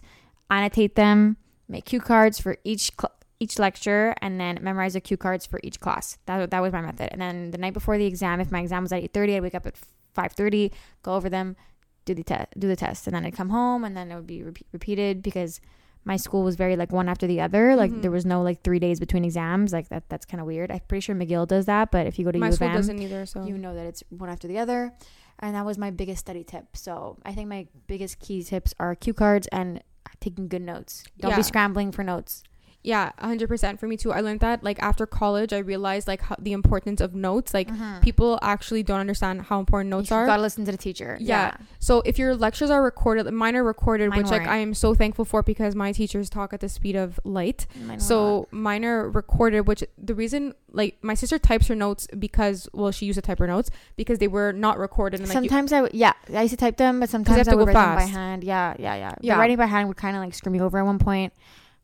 annotate 0.50 0.94
them 0.94 1.36
make 1.68 1.86
cue 1.86 2.00
cards 2.00 2.38
for 2.38 2.58
each 2.64 2.90
cl- 2.98 3.14
each 3.40 3.58
lecture 3.58 4.14
and 4.22 4.38
then 4.38 4.58
memorize 4.62 4.92
the 4.92 5.00
cue 5.00 5.16
cards 5.16 5.44
for 5.44 5.58
each 5.64 5.80
class. 5.80 6.16
That, 6.26 6.52
that 6.52 6.62
was 6.62 6.72
my 6.72 6.80
method. 6.80 7.08
And 7.10 7.20
then 7.20 7.50
the 7.50 7.58
night 7.58 7.74
before 7.74 7.98
the 7.98 8.06
exam 8.06 8.40
if 8.40 8.52
my 8.52 8.60
exam 8.60 8.84
was 8.84 8.92
at 8.92 9.02
8.30 9.02 9.36
i'd 9.36 9.42
wake 9.42 9.54
up 9.54 9.66
at 9.66 9.74
5.30 10.16 10.70
go 11.02 11.14
over 11.14 11.28
them 11.28 11.56
do 12.04 12.14
the 12.14 12.22
test 12.24 12.48
do 12.58 12.66
the 12.68 12.76
test 12.76 13.06
and 13.06 13.14
then 13.14 13.24
i'd 13.24 13.34
come 13.36 13.50
home 13.50 13.84
and 13.84 13.96
then 13.96 14.10
it 14.10 14.14
would 14.16 14.26
be 14.26 14.42
repeat- 14.42 14.66
repeated 14.72 15.22
because 15.22 15.60
my 16.04 16.16
school 16.16 16.42
was 16.42 16.56
very 16.56 16.74
like 16.74 16.90
one 16.90 17.08
after 17.08 17.28
the 17.28 17.40
other. 17.40 17.76
Like 17.76 17.92
Mhm. 17.92 18.02
there 18.02 18.10
was 18.10 18.26
no 18.26 18.42
like 18.42 18.64
three 18.64 18.80
days 18.80 18.98
between 18.98 19.24
exams. 19.24 19.72
Like 19.72 19.88
that 19.90 20.08
that's 20.08 20.26
kind 20.26 20.40
of 20.40 20.48
weird. 20.48 20.72
I'm 20.72 20.80
pretty 20.88 21.00
sure 21.00 21.14
mcgill 21.14 21.46
does 21.46 21.66
that 21.66 21.92
but 21.92 22.08
if 22.08 22.18
you 22.18 22.24
go 22.24 22.32
to 22.32 22.40
My 22.40 22.46
U 22.46 22.50
of 22.50 22.56
school 22.56 22.66
M, 22.66 22.74
doesn't 22.74 22.98
either, 22.98 23.24
so. 23.24 23.44
you 23.44 23.56
know 23.56 23.72
that 23.76 23.86
it's 23.86 24.02
one 24.10 24.28
after 24.28 24.48
the 24.48 24.58
other 24.58 24.92
and 25.38 25.54
that 25.54 25.64
was 25.64 25.78
my 25.78 25.92
biggest 25.92 26.18
study 26.18 26.42
tip. 26.42 26.76
So 26.76 27.18
i 27.24 27.32
think 27.32 27.48
my 27.48 27.68
biggest 27.86 28.18
key 28.18 28.42
tips 28.42 28.74
are 28.80 28.96
cue 28.96 29.14
cards 29.14 29.46
and 29.52 29.80
taking 30.18 30.48
good 30.48 30.62
notes. 30.62 31.04
Don't 31.20 31.30
Yeah. 31.30 31.36
be 31.36 31.42
scrambling 31.44 31.92
for 31.92 32.02
notes 32.02 32.42
yeah, 32.84 33.12
hundred 33.20 33.48
percent 33.48 33.78
for 33.78 33.86
me 33.86 33.96
too. 33.96 34.12
I 34.12 34.20
learned 34.20 34.40
that 34.40 34.64
like 34.64 34.82
after 34.82 35.06
college, 35.06 35.52
I 35.52 35.58
realized 35.58 36.08
like 36.08 36.20
how, 36.22 36.34
the 36.38 36.52
importance 36.52 37.00
of 37.00 37.14
notes. 37.14 37.54
Like 37.54 37.68
Mhm. 37.70 38.02
people 38.02 38.38
actually 38.42 38.82
don't 38.82 38.98
understand 39.00 39.42
how 39.42 39.60
important 39.60 39.90
notes 39.90 40.10
are. 40.10 40.18
you 40.20 40.22
are. 40.24 40.26
gotta 40.26 40.42
listen 40.42 40.64
to 40.64 40.72
the 40.72 40.78
teacher 40.78 41.16
Yeah. 41.20 41.54
So 41.78 42.02
if 42.04 42.18
your 42.18 42.34
lectures 42.34 42.70
are 42.70 42.82
recorded, 42.82 43.30
mine 43.32 43.54
are 43.56 43.62
recorded, 43.64 44.10
Mine 44.10 44.18
which 44.18 44.30
like 44.30 44.40
weren't. 44.42 44.50
I 44.50 44.56
am 44.58 44.74
so 44.74 44.94
thankful 44.94 45.24
for 45.24 45.42
because 45.42 45.74
my 45.76 45.92
teachers 45.92 46.28
talk 46.28 46.52
at 46.52 46.60
the 46.60 46.68
speed 46.68 46.96
of 46.96 47.20
light. 47.24 47.66
Mine 47.76 47.86
were 47.86 47.92
not. 47.92 48.02
So 48.02 48.48
mine 48.50 48.84
are 48.84 49.08
recorded, 49.08 49.66
which 49.68 49.84
the 49.96 50.14
reason 50.14 50.54
like 50.72 50.96
my 51.02 51.14
sister 51.14 51.38
types 51.38 51.68
her 51.68 51.74
notes 51.76 52.08
because 52.18 52.68
well 52.72 52.90
she 52.90 53.06
used 53.06 53.16
to 53.18 53.22
type 53.22 53.38
her 53.38 53.46
notes 53.46 53.70
because 53.96 54.18
they 54.18 54.28
were 54.28 54.52
not 54.52 54.78
recorded 54.78 55.20
and 55.20 55.28
like 55.28 55.34
you- 55.36 55.48
sometimes 55.50 55.72
I 55.72 55.82
would, 55.82 55.94
yeah, 55.94 56.14
I 56.34 56.42
used 56.42 56.52
to 56.52 56.56
type 56.56 56.78
them, 56.78 56.98
but 57.00 57.08
sometimes 57.10 57.38
have 57.38 57.48
I 57.48 57.50
to 57.52 57.56
would 57.58 57.66
go 57.66 57.72
write 57.72 57.84
them 57.86 57.94
by 57.96 58.04
hand. 58.20 58.42
Yeah, 58.42 58.74
yeah, 58.78 58.94
yeah. 58.96 59.14
Yeah. 59.20 59.34
The 59.34 59.38
writing 59.40 59.56
by 59.58 59.66
hand 59.66 59.86
would 59.88 59.96
kind 59.98 60.16
of 60.16 60.22
like 60.22 60.34
screw 60.34 60.50
me 60.50 60.60
over 60.60 60.78
at 60.78 60.84
one 60.84 60.98
point. 60.98 61.32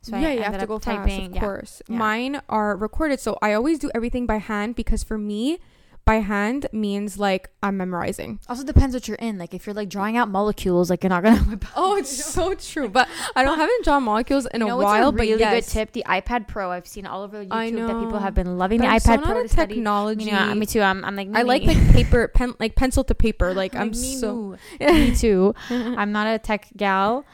So 0.01 0.17
I 0.17 0.21
yeah, 0.21 0.33
you 0.33 0.43
have 0.43 0.59
to 0.61 0.67
go 0.67 0.79
typing. 0.79 1.09
fast, 1.19 1.27
of 1.31 1.35
yeah. 1.35 1.41
course. 1.41 1.83
Yeah. 1.89 1.97
Mine 1.99 2.41
are 2.49 2.77
recorded, 2.77 3.21
so 3.21 3.37
I 3.43 3.53
always 3.55 3.79
do 3.79 3.91
everything 3.95 4.27
by 4.27 4.37
hand 4.39 4.75
because 4.77 5.03
for 5.03 5.19
me, 5.19 5.59
by 6.05 6.21
hand 6.21 6.67
means 6.73 7.19
like 7.19 7.51
I'm 7.63 7.77
memorizing. 7.77 8.41
Also 8.49 8.65
depends 8.65 8.95
what 8.95 9.07
you're 9.09 9.19
in. 9.19 9.37
Like 9.37 9.53
if 9.53 9.67
you're 9.67 9.75
like 9.75 9.91
drawing 9.91 10.17
out 10.17 10.31
molecules, 10.31 10.89
like 10.89 11.03
you're 11.03 11.11
not 11.11 11.23
gonna. 11.23 11.37
whip 11.51 11.67
Oh, 11.77 11.97
it's 11.97 12.25
so 12.25 12.55
true. 12.55 12.89
But 12.89 13.09
I 13.37 13.43
don't 13.45 13.59
haven't 13.65 13.85
drawn 13.85 14.05
molecules 14.05 14.47
in 14.47 14.63
you 14.63 14.69
a 14.69 14.77
while. 14.77 15.13
what's 15.13 15.15
a 15.15 15.17
really 15.27 15.33
but 15.33 15.41
yes, 15.41 15.67
good 15.67 15.71
tip? 15.73 15.93
The 15.93 16.05
iPad 16.09 16.49
Pro. 16.49 16.71
I've 16.71 16.87
seen 16.87 17.05
all 17.05 17.25
over 17.25 17.45
YouTube 17.45 17.53
I 17.53 17.71
that 17.73 18.01
people 18.01 18.19
have 18.21 18.33
been 18.35 18.57
loving 18.57 18.79
But 18.81 18.87
the 18.87 18.93
I'm 18.93 19.01
iPad 19.01 19.17
not 19.21 19.25
Pro 19.25 19.43
to 19.43 19.49
study. 19.51 19.75
technology. 19.75 20.25
Me, 20.33 20.39
too, 20.39 20.55
me 20.55 20.67
too. 20.67 20.81
I'm, 20.81 21.05
I'm 21.05 21.15
like 21.17 21.29
I 21.35 21.43
like 21.43 21.63
me. 21.67 21.75
like 21.75 21.93
paper, 21.93 22.29
pen, 22.29 22.55
like 22.59 22.75
pencil 22.75 23.05
to 23.05 23.15
paper. 23.15 23.53
Like 23.59 23.75
I'm 23.75 23.91
me 23.91 23.95
so. 24.21 24.57
me 24.81 25.15
too. 25.15 25.55
I'm 25.69 26.13
not 26.13 26.27
a 26.27 26.39
tech 26.39 26.69
gal. 26.77 27.27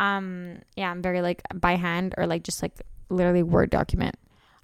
Um, 0.00 0.58
yeah, 0.76 0.90
I'm 0.90 1.02
very 1.02 1.20
like 1.20 1.42
by 1.54 1.76
hand 1.76 2.14
or 2.16 2.26
like 2.26 2.42
just 2.42 2.62
like 2.62 2.72
literally 3.10 3.42
Word 3.42 3.70
document. 3.70 4.16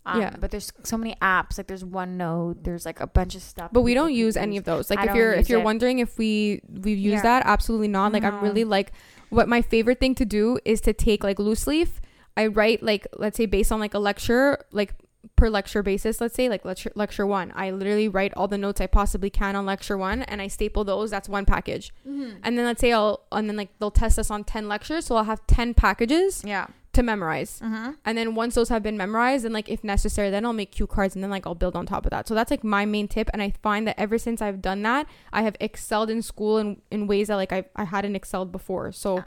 Um, 0.06 0.20
Yeah. 0.20 0.34
But 0.40 0.50
there's 0.50 0.72
so 0.84 0.96
many 0.96 1.14
apps. 1.20 1.58
Like 1.58 1.66
there's 1.66 1.84
OneNote. 1.84 2.62
There's 2.62 2.86
like 2.86 3.00
a 3.00 3.06
bunch 3.06 3.34
of 3.34 3.42
stuff. 3.42 3.70
But 3.72 3.82
we 3.82 3.92
don't 3.92 4.14
use 4.14 4.36
any 4.36 4.56
of 4.56 4.64
those. 4.64 4.88
Like 4.88 5.00
I 5.00 5.06
if 5.10 5.14
you're 5.14 5.32
if 5.34 5.48
you're 5.48 5.60
it. 5.60 5.64
wondering 5.64 5.98
if 5.98 6.16
we 6.16 6.60
we've 6.68 6.98
used 6.98 7.16
Yeah. 7.24 7.40
that, 7.40 7.42
absolutely 7.46 7.88
not. 7.88 8.12
Like 8.12 8.24
I'm 8.24 8.40
really 8.40 8.64
like 8.64 8.92
what 9.30 9.48
my 9.48 9.62
favorite 9.62 9.98
thing 10.00 10.14
to 10.16 10.24
do 10.24 10.58
is 10.64 10.80
to 10.82 10.92
take 10.92 11.22
like 11.24 11.38
loose 11.38 11.66
leaf. 11.66 12.00
I 12.36 12.46
write 12.46 12.82
like 12.82 13.06
let's 13.16 13.36
say 13.36 13.46
based 13.46 13.72
on 13.72 13.80
like 13.80 13.94
a 13.94 13.98
lecture, 13.98 14.58
like 14.72 14.94
per 15.34 15.48
lecture 15.48 15.82
basis, 15.82 16.20
let's 16.20 16.34
say 16.34 16.48
like 16.48 16.64
lecture 16.64 16.92
lecture 16.94 17.26
one. 17.26 17.52
I 17.56 17.70
literally 17.70 18.08
write 18.08 18.32
all 18.34 18.48
the 18.48 18.58
notes 18.58 18.80
I 18.80 18.86
possibly 18.86 19.30
can 19.30 19.56
on 19.56 19.66
lecture 19.66 19.96
one 19.98 20.22
and 20.22 20.40
I 20.40 20.48
staple 20.48 20.84
those. 20.84 21.10
That's 21.10 21.28
one 21.28 21.44
package. 21.44 21.92
Mm-hmm. 22.08 22.36
And 22.44 22.56
then 22.58 22.64
let's 22.64 22.80
say 22.80 22.92
I'll 22.92 23.24
and 23.32 23.48
then 23.48 23.56
like 23.56 23.70
they'll 23.78 23.90
test 23.90 24.18
us 24.18 24.30
on 24.30 24.44
ten 24.44 24.68
lectures, 24.68 25.06
so 25.06 25.16
I'll 25.16 25.24
have 25.24 25.46
ten 25.46 25.74
packages 25.74 26.42
Yeah. 26.46 26.66
to 26.92 27.02
memorize. 27.02 27.60
Mm-hmm. 27.62 27.90
And 28.04 28.16
then 28.18 28.34
once 28.34 28.54
those 28.54 28.68
have 28.68 28.82
been 28.82 28.96
memorized, 28.96 29.44
and 29.44 29.52
like 29.52 29.68
if 29.68 29.82
necessary, 29.82 30.30
then 30.30 30.44
I'll 30.46 30.52
make 30.52 30.70
cue 30.72 30.86
cards 30.86 31.14
and 31.14 31.22
then 31.24 31.30
like 31.30 31.46
I'll 31.46 31.54
build 31.54 31.76
on 31.76 31.86
top 31.86 32.06
of 32.06 32.10
that. 32.10 32.28
So 32.28 32.34
that's 32.34 32.50
like 32.50 32.62
my 32.64 32.84
main 32.84 33.08
tip. 33.08 33.28
And 33.32 33.42
I 33.42 33.52
find 33.62 33.86
that 33.88 33.98
ever 33.98 34.18
since 34.18 34.40
I've 34.40 34.62
done 34.62 34.82
that, 34.82 35.06
I 35.32 35.42
have 35.42 35.56
excelled 35.60 36.08
in 36.10 36.22
school 36.22 36.58
in, 36.58 36.80
in 36.90 37.06
ways 37.06 37.28
that 37.28 37.36
like 37.36 37.52
I, 37.52 37.64
I 37.74 37.84
hadn't 37.84 38.16
excelled 38.16 38.52
before. 38.52 38.92
So 38.92 39.16
Yeah. 39.16 39.24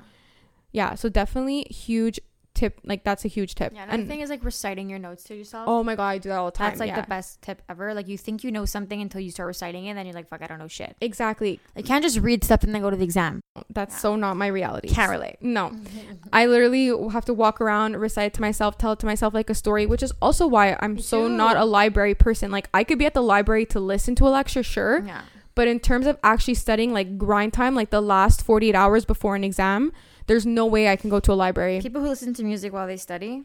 yeah, 0.71 0.95
so 0.95 1.09
definitely 1.09 1.63
huge 1.69 2.19
tip. 2.59 2.79
Like 2.83 3.03
that's 3.03 3.25
a 3.25 3.27
huge 3.27 3.55
tip. 3.55 3.73
Yeah. 3.73 3.83
Another 3.83 3.99
and 3.99 4.07
thing 4.07 4.19
is 4.21 4.29
like 4.29 4.43
reciting 4.43 4.89
your 4.89 4.99
notes 4.99 5.23
to 5.25 5.35
yourself. 5.35 5.65
oh 5.67 5.83
my 5.83 5.95
god, 5.95 6.07
I 6.07 6.17
do 6.17 6.29
that 6.29 6.37
all 6.37 6.45
the 6.45 6.51
time. 6.51 6.69
That's 6.69 6.79
like 6.79 6.89
yeah. 6.89 7.01
the 7.01 7.07
best 7.07 7.41
tip 7.41 7.61
ever. 7.69 7.93
Like 7.93 8.07
you 8.07 8.17
think 8.17 8.43
you 8.43 8.51
know 8.51 8.65
something 8.65 9.01
until 9.01 9.21
you 9.21 9.31
start 9.31 9.47
reciting 9.47 9.85
it, 9.85 9.89
and 9.89 9.97
then 9.97 10.05
you're 10.05 10.13
like, 10.13 10.29
"Fuck, 10.29 10.41
I 10.41 10.47
don't 10.47 10.59
know 10.59 10.67
shit." 10.67 10.95
Exactly. 11.01 11.59
Like, 11.75 11.85
you 11.85 11.87
can't 11.87 12.03
just 12.03 12.19
read 12.19 12.43
stuff 12.43 12.63
and 12.63 12.73
then 12.75 12.81
go 12.81 12.89
to 12.89 12.97
the 12.97 13.03
exam. 13.03 13.41
That's 13.69 13.95
Yeah. 13.95 13.99
so 13.99 14.15
not 14.15 14.35
my 14.37 14.47
reality. 14.47 14.89
Can't 14.89 15.09
relate. 15.11 15.37
No. 15.41 15.71
I 16.33 16.45
literally 16.45 16.87
have 17.11 17.25
to 17.25 17.33
walk 17.33 17.61
around, 17.61 17.95
recite 17.95 18.27
it 18.27 18.33
to 18.35 18.41
myself, 18.41 18.77
tell 18.77 18.91
it 18.93 18.99
to 18.99 19.05
myself 19.05 19.33
like 19.33 19.49
a 19.49 19.55
story, 19.55 19.85
which 19.85 20.03
is 20.03 20.11
also 20.21 20.45
why 20.47 20.77
I'm 20.79 20.95
Me 20.95 21.01
so 21.01 21.27
too. 21.27 21.35
not 21.35 21.57
a 21.57 21.65
library 21.65 22.15
person. 22.15 22.51
Like 22.51 22.69
I 22.73 22.83
could 22.83 22.99
be 22.99 23.05
at 23.05 23.13
the 23.13 23.23
library 23.23 23.65
to 23.67 23.79
listen 23.79 24.15
to 24.15 24.27
a 24.27 24.29
lecture, 24.29 24.63
sure. 24.63 25.03
Yeah. 25.05 25.21
But 25.55 25.67
in 25.67 25.79
terms 25.79 26.07
of 26.07 26.17
actually 26.23 26.53
studying 26.53 26.93
like 26.93 27.17
grind 27.17 27.53
time, 27.53 27.75
like 27.75 27.89
the 27.89 28.01
last 28.01 28.43
48 28.43 28.75
hours 28.75 29.03
before 29.03 29.35
an 29.35 29.43
exam, 29.43 29.91
there's 30.29 30.45
no 30.45 30.65
way 30.65 30.87
I 30.87 30.95
can 30.95 31.09
go 31.09 31.19
to 31.19 31.33
a 31.33 31.33
library. 31.33 31.81
People 31.81 32.01
who 32.01 32.07
listen 32.07 32.33
to 32.35 32.43
music 32.43 32.71
while 32.71 32.87
they 32.87 32.97
study, 32.97 33.43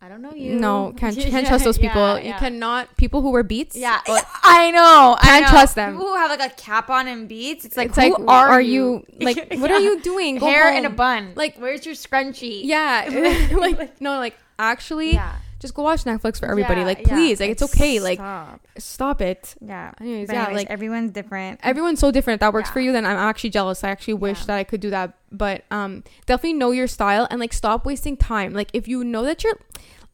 I 0.00 0.08
don't 0.08 0.22
know 0.22 0.32
you. 0.32 0.54
No, 0.54 0.94
can't, 0.96 1.16
can't 1.16 1.46
trust 1.46 1.64
those 1.68 1.78
people. 1.78 2.18
yeah, 2.18 2.26
You 2.28 2.32
cannot, 2.34 2.96
people 2.96 3.22
who 3.22 3.30
wear 3.30 3.42
beats. 3.42 3.76
Yeah, 3.76 4.00
I 4.06 4.70
know. 4.70 5.16
I 5.20 5.24
Can't 5.24 5.42
know. 5.44 5.50
trust 5.50 5.74
them. 5.74 5.92
People 5.92 6.06
who 6.06 6.14
have 6.16 6.30
like 6.30 6.52
a 6.52 6.54
cap 6.54 6.88
on 6.90 7.08
and 7.08 7.28
beats. 7.28 7.64
It's 7.64 7.76
like, 7.76 7.88
it's 7.88 7.96
like, 7.98 8.14
who 8.16 8.26
are, 8.26 8.48
are 8.48 8.60
you? 8.60 9.04
you, 9.18 9.18
like, 9.26 9.54
what 9.56 9.70
are 9.70 9.80
you 9.80 10.00
doing? 10.00 10.38
Go 10.38 10.46
Hair 10.46 10.72
in 10.74 10.84
a 10.86 10.90
bun. 10.90 11.32
Like- 11.34 11.56
where's 11.58 11.84
your 11.84 11.94
scrunchie? 11.96 12.62
Yeah. 12.64 13.48
like, 13.52 14.00
no, 14.00 14.16
like, 14.18 14.36
actually, 14.58 15.12
yeah. 15.14 15.36
Just 15.62 15.72
go 15.72 15.82
watch 15.82 16.04
Netflix 16.04 16.38
for 16.38 16.46
everybody. 16.50 16.80
Yeah, 16.82 16.86
like, 16.86 17.06
yeah. 17.06 17.14
please, 17.14 17.40
like, 17.40 17.50
it's 17.50 17.62
okay. 17.62 17.98
Like, 18.00 18.18
stop. 18.18 18.60
stop 18.76 19.20
it. 19.22 19.54
yeah. 19.64 19.92
Anyways, 20.00 20.26
But 20.26 20.34
yeah, 20.36 20.48
like, 20.50 20.68
everyone's 20.68 21.12
different. 21.12 21.60
everyone's 21.62 22.00
so 22.00 22.10
different. 22.10 22.36
If 22.36 22.40
that 22.40 22.52
works 22.52 22.68
Yeah. 22.68 22.72
for 22.74 22.80
you, 22.80 22.92
then 22.92 23.06
I'm 23.06 23.16
actually 23.16 23.50
jealous. 23.50 23.82
I 23.82 23.88
actually 23.88 24.14
wish 24.14 24.40
Yeah. 24.40 24.46
that 24.48 24.56
I 24.58 24.64
could 24.64 24.80
do 24.80 24.90
that. 24.90 25.14
But 25.30 25.64
um, 25.70 26.04
definitely 26.26 26.54
know 26.58 26.72
your 26.72 26.86
style 26.88 27.26
and 27.30 27.40
like 27.40 27.54
stop 27.54 27.86
wasting 27.86 28.18
time. 28.18 28.52
Like 28.52 28.68
if 28.74 28.86
you 28.86 29.02
know 29.04 29.22
that 29.24 29.42
you're, 29.42 29.58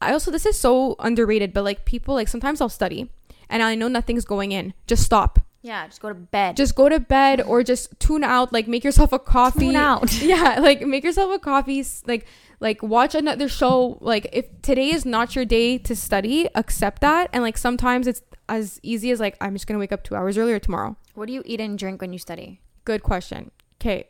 I 0.01 0.13
also 0.13 0.31
this 0.31 0.45
is 0.45 0.57
so 0.57 0.95
underrated. 0.99 1.51
But 1.51 1.63
like 1.65 1.83
people 1.83 2.15
like 2.15 2.29
sometimes 2.29 2.61
I'll 2.61 2.69
study 2.69 3.11
and 3.49 3.61
I 3.61 3.75
know 3.75 3.89
nothing's 3.89 4.23
going 4.25 4.53
in. 4.53 4.73
Just 4.87 5.03
stop. 5.03 5.39
yeah, 5.61 5.85
just 5.87 5.99
go 6.01 6.07
to 6.07 6.15
bed. 6.15 6.55
Just 6.55 6.73
go 6.75 6.87
to 6.87 6.99
bed 7.01 7.41
or 7.41 7.63
just 7.63 7.99
tune 7.99 8.23
out. 8.23 8.53
Like 8.53 8.67
make 8.67 8.83
yourself 8.85 9.11
a 9.11 9.19
coffee. 9.19 9.59
tune 9.59 9.75
out. 9.75 10.13
Yeah, 10.21 10.59
like 10.61 10.81
make 10.87 11.03
yourself 11.03 11.33
a 11.35 11.39
coffee. 11.39 11.83
Like 12.07 12.25
like 12.59 12.81
watch 12.83 13.15
another 13.15 13.47
show. 13.47 13.97
Like 14.01 14.27
if 14.33 14.45
today 14.61 14.89
is 14.91 15.05
not 15.05 15.35
your 15.35 15.45
day 15.45 15.77
to 15.79 15.95
study, 15.95 16.47
accept 16.55 17.01
that. 17.01 17.29
And 17.33 17.43
like 17.43 17.57
sometimes 17.57 18.07
it's 18.07 18.21
as 18.47 18.79
easy 18.83 19.11
as 19.11 19.19
like 19.19 19.37
I'm 19.41 19.53
just 19.53 19.67
gonna 19.67 19.79
wake 19.79 19.91
up 19.91 20.03
two 20.03 20.15
hours 20.15 20.37
earlier 20.37 20.59
tomorrow. 20.59 20.97
What 21.13 21.27
do 21.27 21.33
you 21.33 21.43
eat 21.45 21.59
and 21.61 21.77
drink 21.77 22.01
when 22.01 22.13
you 22.13 22.19
study? 22.19 22.61
Good 22.85 23.03
question. 23.03 23.51
Okay. 23.81 24.07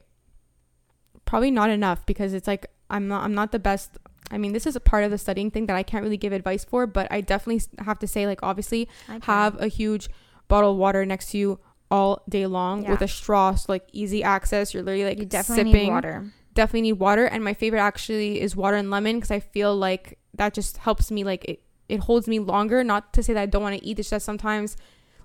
Probably 1.25 1.51
not 1.51 1.69
enough 1.69 2.05
because 2.05 2.33
it's 2.33 2.47
like 2.47 2.67
I'm 2.89 3.07
not 3.07 3.23
I'm 3.23 3.35
not 3.35 3.51
the 3.51 3.59
best. 3.59 3.97
I 4.31 4.37
mean, 4.37 4.53
this 4.53 4.65
is 4.67 4.75
a 4.75 4.79
part 4.79 5.03
of 5.03 5.11
the 5.11 5.17
studying 5.17 5.49
thing 5.51 5.65
that 5.67 5.75
I 5.75 5.81
can't 5.83 6.03
really 6.03 6.17
give 6.17 6.33
advice 6.33 6.63
for, 6.63 6.85
but 6.87 7.07
I 7.11 7.21
definitely 7.21 7.61
have 7.83 7.97
to 7.99 8.07
say 8.07 8.25
like 8.27 8.39
obviously 8.43 8.87
have 9.23 9.59
a 9.61 9.67
huge 9.67 10.07
bottle 10.47 10.71
of 10.71 10.77
water 10.77 11.05
next 11.05 11.31
to 11.31 11.37
you 11.37 11.59
all 11.91 12.23
day 12.29 12.45
long 12.45 12.83
Yeah. 12.83 12.91
with 12.91 13.01
a 13.01 13.07
straw, 13.07 13.55
so 13.55 13.65
like 13.71 13.87
easy 13.91 14.23
access. 14.23 14.73
You're 14.73 14.83
literally 14.83 15.05
like 15.05 15.19
you 15.19 15.25
definitely 15.25 15.71
sipping. 15.71 15.87
need 15.87 15.91
water. 15.93 16.31
Definitely 16.59 16.81
need 16.89 16.99
water, 17.07 17.25
and 17.25 17.39
my 17.49 17.53
favorite 17.53 17.79
actually 17.91 18.41
is 18.45 18.55
water 18.63 18.75
and 18.81 18.91
lemon 18.91 19.15
because 19.17 19.31
I 19.31 19.39
feel 19.39 19.71
like 19.87 20.19
that 20.35 20.53
just 20.53 20.77
helps 20.77 21.09
me 21.09 21.23
like 21.23 21.43
it. 21.51 21.57
It 21.87 21.99
holds 22.01 22.27
me 22.27 22.39
longer. 22.39 22.83
Not 22.83 23.13
to 23.15 23.23
say 23.23 23.33
that 23.33 23.41
I 23.41 23.45
don't 23.47 23.63
want 23.63 23.79
to 23.79 23.83
eat. 23.87 23.97
It's 23.99 24.09
just 24.09 24.25
sometimes 24.25 24.75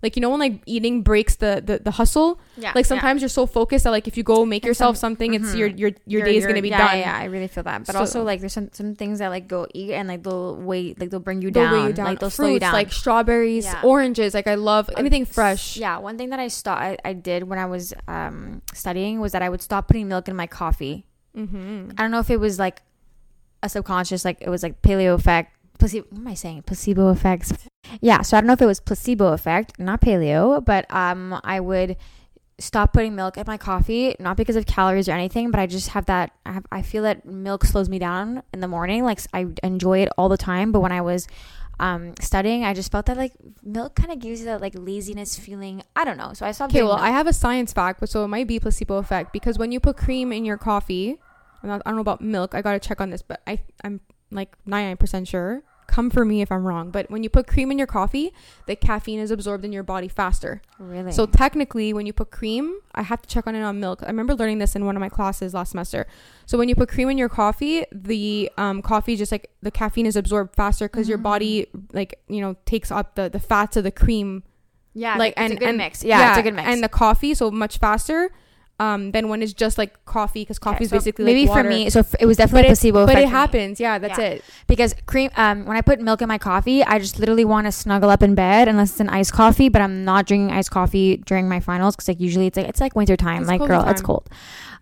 like 0.03 0.17
you 0.17 0.21
know 0.23 0.29
when 0.31 0.41
like 0.41 0.61
eating 0.67 1.01
breaks 1.03 1.37
the 1.37 1.63
the, 1.65 1.79
the 1.79 1.91
hustle 1.91 2.39
Yeah. 2.59 2.73
like 2.75 2.85
sometimes 2.85 3.23
you're 3.23 3.31
so 3.41 3.47
focused 3.47 3.85
that 3.85 3.91
like 3.97 4.07
if 4.07 4.19
you 4.19 4.23
go 4.23 4.45
make 4.45 4.63
And 4.65 4.69
yourself 4.69 4.97
some- 4.99 5.13
something 5.17 5.33
it's 5.33 5.53
mhm. 5.53 5.59
your 5.61 5.69
your 5.83 5.91
your 6.13 6.23
day 6.29 6.37
is 6.37 6.45
gonna 6.47 6.61
be 6.61 6.69
yeah, 6.69 6.87
done 6.89 6.99
Yeah, 6.99 7.17
I 7.17 7.25
really 7.35 7.49
feel 7.49 7.65
that. 7.65 7.87
But 7.87 7.95
So- 7.95 8.01
also 8.05 8.23
like 8.23 8.41
there's 8.41 8.53
some 8.53 8.69
some 8.73 8.95
things 9.01 9.21
that 9.21 9.29
like 9.37 9.49
go 9.49 9.67
eat 9.73 9.93
and 9.97 10.07
like 10.13 10.23
they'll 10.23 10.57
wait 10.61 11.01
like 11.01 11.09
they'll 11.09 11.21
bring 11.25 11.41
you, 11.41 11.51
They'll 11.51 11.71
down. 11.73 11.87
you 11.89 11.93
down. 11.95 12.05
Like 12.11 12.21
they'll 12.21 12.29
Fruits, 12.29 12.37
slow 12.37 12.53
you 12.53 12.61
down. 12.61 12.75
like 12.81 12.93
strawberries 12.93 13.65
Yeah. 13.65 13.81
oranges 13.93 14.35
like 14.35 14.47
i 14.47 14.57
love 14.57 14.91
Uh, 14.91 15.01
anything 15.03 15.25
fresh 15.25 15.65
Yeah, 15.79 15.97
one 15.99 16.19
thing 16.19 16.29
that 16.37 16.41
I 16.41 16.49
stopped 16.49 16.83
I, 16.83 16.99
I 17.03 17.13
did 17.15 17.45
when 17.49 17.59
I 17.59 17.65
was 17.75 17.95
um 18.07 18.61
studying 18.75 19.21
was 19.25 19.33
that 19.33 19.41
I 19.41 19.49
would 19.49 19.63
stop 19.63 19.89
putting 19.89 20.07
milk 20.09 20.29
in 20.29 20.37
my 20.37 20.47
coffee. 20.47 21.07
Mm-hmm. 21.37 21.91
I 21.97 22.03
don't 22.03 22.11
know 22.11 22.21
if 22.21 22.31
it 22.31 22.41
was 22.41 22.59
like 22.59 22.83
a 23.63 23.69
subconscious 23.69 24.25
like 24.25 24.39
it 24.41 24.51
was 24.51 24.63
like 24.63 24.83
paleo 24.83 25.15
effect 25.15 25.55
placebo 25.79 26.07
what 26.11 26.21
am 26.21 26.27
I 26.29 26.35
saying? 26.35 26.63
Placebo 26.63 27.11
effects. 27.11 27.53
Yeah, 28.01 28.23
so 28.23 28.37
I 28.37 28.41
don't 28.41 28.47
know 28.47 28.55
if 28.55 28.63
it 28.63 28.67
was 28.67 28.81
placebo 28.81 29.33
effect, 29.33 29.79
not 29.79 30.01
paleo, 30.01 30.65
but 30.65 30.87
um 30.95 31.39
I 31.45 31.61
would 31.61 31.97
stop 32.59 32.93
putting 32.93 33.15
milk 33.15 33.37
in 33.37 33.45
my 33.47 33.59
coffee, 33.59 34.15
not 34.21 34.37
because 34.37 34.57
of 34.57 34.67
calories 34.67 35.09
or 35.09 35.13
anything, 35.13 35.51
but 35.51 35.61
I 35.61 35.67
just 35.67 35.89
have 35.89 36.07
that 36.07 36.33
I 36.47 36.53
have 36.53 36.67
I 36.71 36.83
feel 36.83 37.03
that 37.03 37.25
milk 37.27 37.65
slows 37.65 37.89
me 37.89 37.99
down 37.99 38.43
in 38.53 38.61
the 38.61 38.69
morning. 38.69 39.05
Like 39.05 39.21
I 39.33 39.47
enjoy 39.63 39.99
it 40.01 40.09
all 40.17 40.29
the 40.29 40.37
time, 40.37 40.73
but 40.73 40.81
when 40.81 40.93
I 40.93 41.01
was 41.01 41.27
um 41.81 42.15
studying, 42.21 42.65
I 42.65 42.75
just 42.75 42.91
felt 42.93 43.07
that 43.07 43.17
like 43.17 43.33
milk 43.63 43.95
kind 43.95 44.13
of 44.13 44.19
gives 44.19 44.41
you 44.41 44.47
that 44.47 44.61
like 44.61 44.75
laziness 44.77 45.39
feeling. 45.39 45.83
I 45.97 46.05
don't 46.05 46.17
know. 46.17 46.33
So 46.35 46.47
I 46.47 46.53
stopped 46.53 46.73
okay 46.73 46.83
well 46.83 46.97
milk. 46.97 47.07
i 47.07 47.11
have 47.11 47.27
a 47.27 47.33
science 47.33 47.73
fact 47.73 48.01
but 48.01 48.09
so 48.09 48.25
it 48.25 48.29
might 48.29 48.47
be 48.47 48.59
placebo 48.59 48.97
effect 48.97 49.33
because 49.33 49.59
when 49.59 49.73
you 49.73 49.81
put 49.81 49.97
cream 49.97 50.33
in 50.33 50.45
your 50.45 50.57
coffee 50.57 51.19
not, 51.63 51.81
i 51.87 51.91
don't 51.91 51.97
know 51.97 52.01
about 52.03 52.21
milk 52.21 52.55
i 52.55 52.63
gotta 52.63 52.79
check 52.79 53.01
on 53.01 53.11
this 53.11 53.23
but 53.23 53.41
i 53.47 53.59
i'm 53.83 54.01
like 54.31 54.55
99% 54.67 55.27
sure 55.29 55.63
come 55.87 56.11
for 56.11 56.25
me 56.25 56.41
if 56.43 56.51
i'm 56.51 56.67
wrong 56.67 56.91
but 56.91 57.11
when 57.11 57.23
you 57.23 57.29
put 57.31 57.47
cream 57.47 57.71
in 57.71 57.79
your 57.79 57.87
coffee 57.87 58.33
the 58.67 58.75
caffeine 58.75 59.21
is 59.21 59.31
absorbed 59.31 59.65
in 59.65 59.73
your 59.73 59.83
body 59.83 60.09
faster 60.09 60.61
really 60.79 61.13
So 61.13 61.27
technically, 61.27 61.93
when 61.93 62.07
you 62.07 62.13
put 62.13 62.31
cream, 62.31 62.79
I 62.95 63.03
have 63.03 63.23
to 63.23 63.29
check 63.29 63.47
on 63.47 63.55
it 63.55 63.63
on 63.63 63.79
milk. 63.81 64.03
I 64.03 64.07
remember 64.07 64.35
learning 64.35 64.59
this 64.59 64.75
in 64.77 64.85
one 64.87 64.97
of 64.97 65.01
my 65.01 65.09
classes 65.09 65.55
last 65.55 65.71
semester. 65.71 66.07
So 66.47 66.59
when 66.59 66.69
you 66.69 66.75
put 66.75 66.89
cream 66.89 67.09
in 67.11 67.17
your 67.19 67.29
coffee, 67.29 67.85
the 67.93 68.51
um, 68.59 68.83
coffee 68.83 69.15
just 69.17 69.31
like 69.33 69.51
the 69.63 69.71
caffeine 69.71 70.07
is 70.07 70.17
absorbed 70.17 70.55
faster 70.57 70.89
because 70.89 71.09
your 71.09 71.19
Mhm. 71.19 71.23
body 71.23 71.67
like 71.93 72.19
you 72.29 72.41
know 72.41 72.57
takes 72.67 72.91
up 72.91 73.15
the 73.15 73.29
the 73.29 73.39
fats 73.41 73.77
of 73.77 73.85
the 73.85 73.91
cream. 73.93 74.43
yeah, 74.95 75.17
like, 75.17 75.35
and- 75.37 75.53
a 75.53 75.57
good 75.57 75.69
and- 75.71 75.79
mix. 75.79 76.03
Yeah, 76.05 76.31
it's 76.31 76.39
a 76.39 76.43
good 76.43 76.55
mix. 76.55 76.69
And 76.69 76.83
the 76.83 76.89
coffee, 76.89 77.35
so 77.35 77.51
much 77.51 77.79
faster. 77.79 78.31
Um, 78.81 79.13
than 79.13 79.29
when 79.29 79.41
it's 79.41 79.53
just 79.53 79.79
like 79.79 80.05
coffee 80.05 80.43
because 80.43 80.59
coffee 80.59 80.77
Okay, 80.79 80.85
is 80.87 80.91
so 80.91 80.97
basically 80.97 81.25
maybe 81.27 81.47
like 81.47 81.63
for 81.63 81.69
me. 81.69 81.89
So 81.91 82.03
it 82.19 82.27
was 82.27 82.37
definitely 82.39 82.63
But 82.63 82.67
placebo 82.71 83.07
But 83.07 83.13
it 83.19 83.21
for 83.21 83.27
me. 83.27 83.31
happens, 83.31 83.79
yeah. 83.79 83.99
That's 83.99 84.19
Yeah. 84.19 84.25
it. 84.31 84.45
because 84.67 84.97
cream 85.07 85.31
um 85.37 85.65
when 85.65 85.77
i 85.77 85.81
put 85.81 86.01
milk 86.01 86.21
in 86.23 86.27
my 86.27 86.39
coffee 86.39 86.83
i 86.83 86.99
just 86.99 87.21
literally 87.21 87.45
want 87.45 87.69
to 87.69 87.73
snuggle 87.73 88.11
up 88.11 88.21
in 88.21 88.35
bed 88.35 88.67
unless 88.67 88.91
it's 88.91 88.99
an 89.01 89.09
iced 89.11 89.33
coffee 89.33 89.69
but 89.69 89.81
i'm 89.81 90.05
not 90.05 90.27
drinking 90.27 90.51
iced 90.51 90.73
coffee 90.73 91.19
during 91.19 91.49
my 91.49 91.61
finals 91.61 91.95
because 91.95 92.09
like 92.09 92.19
usually 92.19 92.49
it's 92.49 92.57
like 92.57 92.67
it's 92.67 92.81
like 92.81 92.97
winter 92.97 93.17
time 93.17 93.43
It's 93.43 93.49
like 93.49 93.61
girl 93.65 93.85
it's 93.87 94.03
cold 94.03 94.29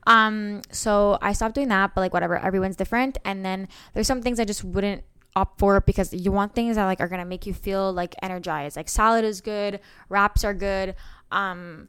um 0.06 0.62
so 0.70 1.18
i 1.20 1.32
stopped 1.34 1.54
doing 1.54 1.68
that 1.68 1.94
but 1.94 2.00
like 2.00 2.12
whatever 2.14 2.38
everyone's 2.38 2.76
different 2.76 3.18
and 3.26 3.44
then 3.44 3.68
there's 3.92 4.06
some 4.06 4.22
things 4.22 4.40
i 4.40 4.44
just 4.44 4.64
wouldn't 4.64 5.04
opt 5.36 5.58
for 5.58 5.80
because 5.82 6.12
you 6.14 6.32
want 6.32 6.54
things 6.54 6.76
that 6.76 6.84
like 6.86 7.00
are 7.00 7.08
gonna 7.08 7.24
make 7.24 7.44
you 7.46 7.52
feel 7.54 7.92
like 7.92 8.14
energized 8.22 8.76
like 8.76 8.88
salad 8.88 9.24
is 9.24 9.40
good 9.42 9.80
wraps 10.08 10.44
are 10.44 10.54
good 10.54 10.94
um 11.30 11.88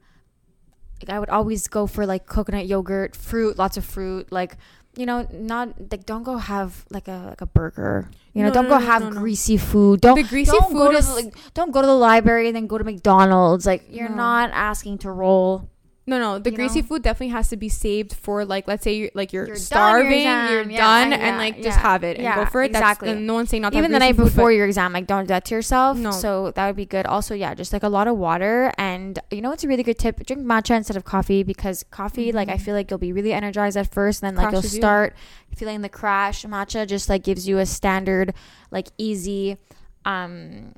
I 1.09 1.19
would 1.19 1.29
always 1.29 1.67
go 1.67 1.87
for 1.87 2.05
like 2.05 2.25
coconut 2.25 2.67
yogurt, 2.67 3.15
fruit, 3.15 3.57
lots 3.57 3.77
of 3.77 3.85
fruit, 3.85 4.31
like 4.31 4.57
you 4.95 5.05
know, 5.07 5.27
not 5.31 5.69
like 5.91 6.05
don't 6.05 6.23
go 6.23 6.37
have 6.37 6.85
like 6.91 7.07
a 7.07 7.27
like 7.29 7.41
a 7.41 7.47
burger. 7.47 8.09
You 8.33 8.41
know, 8.43 8.49
No, 8.49 8.53
don't 8.53 8.63
no, 8.65 8.77
go 8.77 8.79
no, 8.79 8.85
have 8.85 9.09
greasy 9.15 9.57
food. 9.57 10.01
Don't 10.01 10.15
The 10.15 10.23
greasy 10.27 10.51
don't 10.51 10.73
go 10.73 10.85
food 10.87 10.91
to 10.93 10.97
is 10.97 11.07
the, 11.07 11.13
like, 11.15 11.33
don't 11.53 11.71
go 11.71 11.81
to 11.81 11.87
the 11.87 11.95
library 11.95 12.47
and 12.47 12.55
then 12.55 12.67
go 12.67 12.77
to 12.77 12.83
McDonald's. 12.83 13.65
Like 13.65 13.83
you're 13.89 14.09
No. 14.09 14.15
not 14.15 14.51
asking 14.53 14.99
to 14.99 15.11
roll. 15.11 15.69
No, 16.05 16.19
no. 16.19 16.37
The 16.37 16.51
You 16.51 16.57
greasy 16.57 16.81
know? 16.81 16.87
food 16.87 17.01
definitely 17.01 17.31
has 17.31 17.47
to 17.47 17.55
be 17.55 17.69
saved 17.69 18.11
for 18.13 18.43
like, 18.43 18.67
let's 18.67 18.83
say 18.83 18.93
you're 18.97 19.11
like 19.13 19.31
you're, 19.31 19.45
You're 19.47 19.55
done 19.55 19.61
your 19.61 19.65
starving, 19.65 20.21
you're 20.23 20.69
yeah, 20.69 20.77
done, 20.77 21.13
I- 21.13 21.15
and 21.15 21.21
yeah, 21.21 21.37
like 21.37 21.55
just 21.63 21.77
yeah, 21.77 21.81
have 21.81 22.03
it 22.03 22.17
and 22.17 22.23
yeah, 22.25 22.35
go 22.35 22.45
for 22.45 22.61
it. 22.61 22.71
exactly. 22.71 23.07
That's, 23.07 23.21
no 23.21 23.35
one's 23.35 23.49
saying 23.49 23.61
not 23.61 23.73
Even 23.73 23.91
the 23.93 23.99
night 23.99 24.17
food, 24.17 24.25
before 24.25 24.51
your 24.51 24.65
exam, 24.65 24.91
like 24.91 25.07
don't 25.07 25.23
do 25.23 25.27
that 25.27 25.45
to 25.45 25.55
yourself. 25.55 25.97
No. 25.97 26.11
So 26.11 26.51
that 26.51 26.67
would 26.67 26.75
be 26.75 26.85
good. 26.85 27.05
Also, 27.05 27.33
yeah, 27.33 27.53
just 27.53 27.71
like 27.71 27.83
a 27.83 27.87
lot 27.89 28.09
of 28.09 28.17
water. 28.17 28.73
And 28.77 29.17
you 29.31 29.39
know 29.41 29.49
what's 29.49 29.63
a 29.63 29.67
really 29.69 29.83
good 29.83 29.97
tip? 29.97 30.25
Drink 30.25 30.43
matcha 30.43 30.75
instead 30.75 30.97
of 30.97 31.05
coffee 31.05 31.41
because 31.43 31.83
coffee, 31.89 32.33
like 32.33 32.49
I 32.49 32.55
Mhm. 32.57 32.61
feel 32.61 32.75
like 32.75 32.91
you'll 32.91 32.97
be 32.97 33.13
really 33.13 33.31
energized 33.31 33.77
at 33.77 33.89
first, 33.89 34.21
and 34.23 34.27
then 34.35 34.35
like 34.43 34.51
Crashes 34.51 34.73
you'll 34.73 34.77
you. 34.79 34.81
start 34.81 35.15
feeling 35.55 35.81
the 35.81 35.89
crash. 35.89 36.43
Matcha 36.43 36.85
just 36.85 37.07
like 37.07 37.23
gives 37.23 37.47
you 37.47 37.59
a 37.59 37.65
standard, 37.65 38.33
like 38.71 38.87
easy, 38.97 39.55
um, 40.03 40.73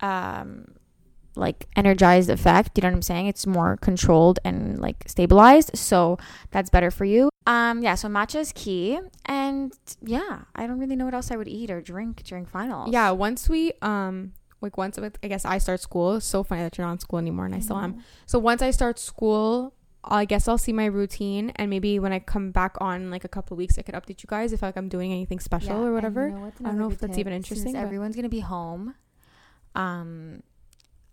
um, 0.00 0.64
like 1.36 1.66
energized 1.76 2.30
effect. 2.30 2.76
You 2.76 2.82
know 2.82 2.88
what 2.88 2.94
I'm 2.96 3.02
saying? 3.02 3.26
It's 3.26 3.46
more 3.46 3.76
controlled 3.76 4.38
and 4.44 4.78
like 4.80 5.04
stabilized. 5.06 5.76
So 5.76 6.18
that's 6.50 6.70
better 6.70 6.90
for 6.90 7.04
you. 7.04 7.30
Um, 7.46 7.82
yeah. 7.82 7.94
So 7.94 8.08
matcha 8.08 8.36
is 8.40 8.52
key, 8.52 8.98
and 9.26 9.72
yeah, 10.02 10.42
I 10.54 10.66
don't 10.66 10.78
really 10.78 10.96
know 10.96 11.04
what 11.04 11.14
else 11.14 11.30
I 11.30 11.36
would 11.36 11.48
eat 11.48 11.70
or 11.70 11.80
drink 11.82 12.22
during 12.24 12.46
finals. 12.46 12.90
Yeah, 12.92 13.10
once 13.10 13.48
we 13.48 13.72
um 13.82 14.32
like 14.60 14.78
once 14.78 14.98
I 14.98 15.28
guess 15.28 15.44
I 15.44 15.58
start 15.58 15.80
school. 15.80 16.16
It's 16.16 16.26
so 16.26 16.42
funny 16.42 16.62
that 16.62 16.78
you're 16.78 16.86
not 16.86 16.94
in 16.94 16.98
school 17.00 17.18
anymore 17.18 17.44
and 17.44 17.54
I 17.54 17.58
still 17.60 17.76
am. 17.78 18.02
So 18.24 18.38
once 18.38 18.62
I 18.62 18.70
start 18.70 18.98
school, 18.98 19.74
I 20.02 20.24
guess 20.24 20.48
I'll 20.48 20.56
see 20.58 20.72
my 20.72 20.86
routine 20.86 21.52
and 21.56 21.68
maybe 21.68 21.98
when 21.98 22.12
I 22.12 22.18
come 22.18 22.50
back 22.50 22.76
on 22.80 23.10
like 23.10 23.24
a 23.24 23.28
couple 23.28 23.54
of 23.54 23.58
weeks, 23.58 23.78
I 23.78 23.82
could 23.82 23.94
update 23.94 24.22
you 24.22 24.26
guys 24.26 24.52
if 24.54 24.62
like 24.62 24.76
I'm 24.78 24.88
doing 24.88 25.12
anything 25.12 25.38
special 25.38 25.80
Yeah, 25.80 25.86
or 25.88 25.92
whatever. 25.92 26.28
you 26.28 26.34
know 26.34 26.52
I 26.60 26.62
don't 26.68 26.78
know 26.78 26.90
if 26.90 26.98
that's 26.98 27.18
even 27.18 27.32
interesting, 27.34 27.76
everyone's 27.76 28.16
gonna 28.16 28.28
be 28.30 28.40
home, 28.40 28.94
um, 29.74 30.42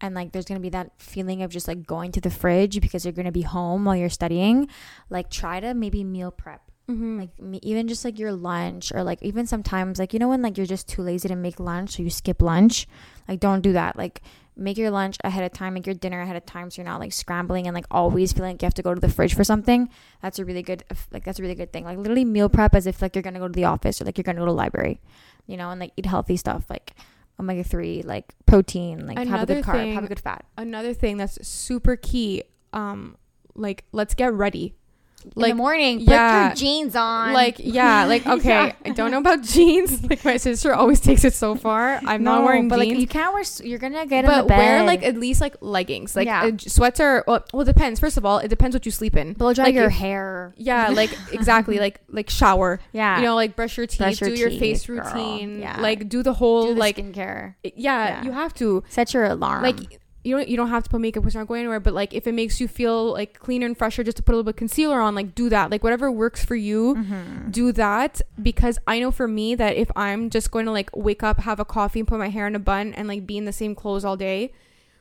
and 0.01 0.15
like 0.15 0.31
there's 0.31 0.45
gonna 0.45 0.59
be 0.59 0.69
that 0.69 0.91
feeling 0.97 1.43
of 1.43 1.51
just 1.51 1.67
like 1.67 1.85
going 1.85 2.11
to 2.13 2.21
the 2.21 2.29
fridge 2.29 2.81
because 2.81 3.05
you're 3.05 3.13
gonna 3.13 3.31
be 3.31 3.43
home 3.43 3.85
while 3.85 3.95
you're 3.95 4.09
studying. 4.09 4.67
Like 5.09 5.29
try 5.29 5.59
to 5.59 5.73
maybe 5.73 6.03
meal 6.03 6.31
prep. 6.31 6.61
Mm-hmm. 6.89 7.19
Like 7.19 7.39
me, 7.39 7.59
even 7.61 7.87
just 7.87 8.03
like 8.03 8.19
your 8.19 8.33
lunch 8.33 8.91
or 8.93 9.03
like 9.03 9.21
even 9.21 9.45
sometimes 9.45 9.99
like 9.99 10.13
you 10.13 10.19
know 10.19 10.29
when 10.29 10.41
like 10.41 10.57
you're 10.57 10.65
just 10.65 10.89
too 10.89 11.03
lazy 11.03 11.27
to 11.27 11.35
make 11.35 11.59
lunch 11.59 11.91
so 11.91 12.03
you 12.03 12.09
skip 12.09 12.41
lunch. 12.41 12.87
Like 13.27 13.39
don't 13.39 13.61
do 13.61 13.73
that. 13.73 13.95
Like 13.95 14.21
make 14.57 14.77
your 14.77 14.91
lunch 14.91 15.17
ahead 15.23 15.43
of 15.43 15.53
time, 15.53 15.75
make 15.75 15.85
your 15.85 15.95
dinner 15.95 16.21
ahead 16.21 16.35
of 16.35 16.45
time 16.45 16.69
so 16.69 16.81
you're 16.81 16.89
not 16.89 16.99
like 16.99 17.13
scrambling 17.13 17.67
and 17.67 17.73
like 17.73 17.85
always 17.91 18.33
feeling 18.33 18.53
like 18.53 18.61
you 18.61 18.65
have 18.65 18.73
to 18.73 18.81
go 18.81 18.93
to 18.93 18.99
the 18.99 19.09
fridge 19.09 19.35
for 19.35 19.43
something. 19.43 19.89
That's 20.21 20.39
a 20.39 20.45
really 20.45 20.63
good 20.63 20.83
like 21.11 21.23
that's 21.23 21.39
a 21.39 21.43
really 21.43 21.55
good 21.55 21.71
thing. 21.71 21.85
Like 21.85 21.99
literally 21.99 22.25
meal 22.25 22.49
prep 22.49 22.73
as 22.73 22.87
if 22.87 23.01
like 23.01 23.15
you're 23.15 23.23
gonna 23.23 23.39
go 23.39 23.47
to 23.47 23.53
the 23.53 23.65
office 23.65 24.01
or 24.01 24.05
like 24.05 24.17
you're 24.17 24.23
gonna 24.23 24.39
go 24.39 24.45
to 24.45 24.51
the 24.51 24.57
library, 24.57 24.99
you 25.45 25.57
know, 25.57 25.69
and 25.69 25.79
like 25.79 25.91
eat 25.95 26.07
healthy 26.07 26.35
stuff 26.35 26.65
like 26.69 26.95
omega 27.41 27.63
three, 27.63 28.01
like 28.03 28.33
protein, 28.45 29.05
like 29.05 29.17
have 29.17 29.43
a 29.43 29.45
good 29.45 29.63
carb, 29.63 29.93
have 29.93 30.03
a 30.05 30.07
good 30.07 30.19
fat. 30.19 30.45
Another 30.57 30.93
thing 30.93 31.17
that's 31.17 31.45
super 31.45 31.95
key, 31.97 32.43
um, 32.71 33.17
like 33.55 33.83
let's 33.91 34.13
get 34.13 34.33
ready. 34.33 34.75
In 35.23 35.31
Like 35.35 35.51
the 35.51 35.55
morning, 35.55 35.99
put 35.99 36.09
yeah, 36.09 36.47
your 36.47 36.55
jeans 36.55 36.95
on. 36.95 37.33
Like 37.33 37.55
yeah, 37.59 38.05
like 38.13 38.25
okay. 38.25 38.49
Yeah. 38.49 38.73
I 38.85 38.89
don't 38.89 39.11
know 39.11 39.19
about 39.19 39.43
jeans. 39.55 40.03
Like 40.03 40.23
my 40.25 40.37
sister 40.37 40.73
always 40.73 40.99
takes 40.99 41.23
it 41.23 41.33
so 41.33 41.55
far. 41.55 41.99
I'm 42.05 42.23
not 42.23 42.43
wearing 42.43 42.67
but 42.67 42.79
jeans. 42.79 42.89
like 42.93 42.99
you 43.01 43.07
can't 43.07 43.33
wear. 43.33 43.43
You're 43.63 43.79
gonna 43.79 44.05
get 44.05 44.25
in 44.25 44.31
the 44.31 44.43
but 44.43 44.47
wear 44.47 44.83
like 44.83 45.03
at 45.03 45.17
least 45.17 45.41
like 45.41 45.55
leggings, 45.61 46.15
like 46.15 46.25
Yeah. 46.25 46.45
a 46.47 46.59
sweater. 46.69 47.23
Well, 47.27 47.45
well, 47.53 47.61
it 47.61 47.65
depends. 47.65 47.99
First 47.99 48.17
of 48.17 48.25
all, 48.25 48.39
it 48.39 48.47
depends 48.47 48.75
what 48.75 48.85
you 48.85 48.91
sleep 48.91 49.15
in. 49.15 49.33
blow 49.33 49.53
dry 49.53 49.65
like 49.65 49.75
your 49.75 49.85
if- 49.85 49.93
hair. 49.93 50.53
Yeah, 50.57 50.89
like 50.89 51.11
exactly, 51.31 51.79
like 51.79 51.99
like 52.09 52.29
shower. 52.29 52.79
Yeah, 52.93 53.17
You 53.17 53.23
know, 53.23 53.35
like 53.35 53.55
brush 53.55 53.77
your 53.77 53.87
teeth, 53.87 53.99
Brush 53.99 54.21
your 54.21 54.29
do 54.31 54.35
your 54.35 54.49
teeth, 54.49 54.59
face 54.59 54.85
girl. 54.85 54.97
routine, 55.03 55.59
Yeah. 55.59 55.79
like 55.79 56.09
do 56.09 56.23
the 56.23 56.33
whole 56.33 56.67
do 56.67 56.73
the 56.73 56.79
like 56.79 56.97
skincare. 56.97 57.55
yeah, 57.63 57.71
Yeah. 57.75 58.23
You 58.23 58.31
have 58.31 58.53
to 58.55 58.83
Set 58.89 59.13
your 59.13 59.25
alarm. 59.25 59.63
like 59.63 59.99
you 60.23 60.35
don't 60.37 60.47
you 60.47 60.55
don't 60.55 60.69
have 60.69 60.83
to 60.83 60.89
put 60.89 61.01
makeup 61.01 61.23
because 61.23 61.33
you're 61.33 61.41
not 61.41 61.47
going 61.47 61.61
anywhere. 61.61 61.79
But 61.79 61.93
like 61.93 62.13
if 62.13 62.27
it 62.27 62.33
makes 62.33 62.61
you 62.61 62.67
feel 62.67 63.11
like 63.11 63.39
cleaner 63.39 63.65
and 63.65 63.75
fresher, 63.77 64.03
just 64.03 64.17
to 64.17 64.23
put 64.23 64.33
a 64.33 64.35
little 64.35 64.43
bit 64.43 64.51
of 64.55 64.57
concealer 64.57 65.01
on, 65.01 65.15
like 65.15 65.33
do 65.33 65.49
that. 65.49 65.71
Like 65.71 65.83
whatever 65.83 66.11
works 66.11 66.45
for 66.45 66.55
you. 66.55 66.95
Mhm. 66.95 67.51
do 67.51 67.71
that 67.71 68.21
because 68.41 68.77
I 68.87 68.99
know 68.99 69.09
for 69.11 69.27
me 69.27 69.55
that 69.55 69.75
if 69.75 69.89
I'm 69.95 70.29
just 70.29 70.51
going 70.51 70.65
to 70.65 70.71
like 70.71 70.89
wake 70.95 71.23
up, 71.23 71.39
have 71.39 71.59
a 71.59 71.65
coffee, 71.65 71.99
and 71.99 72.07
put 72.07 72.19
my 72.19 72.29
hair 72.29 72.45
in 72.47 72.55
a 72.55 72.59
bun 72.59 72.93
and 72.93 73.07
like 73.07 73.25
be 73.25 73.37
in 73.37 73.45
the 73.45 73.51
same 73.53 73.73
clothes 73.75 74.05
all 74.05 74.15
day, 74.15 74.53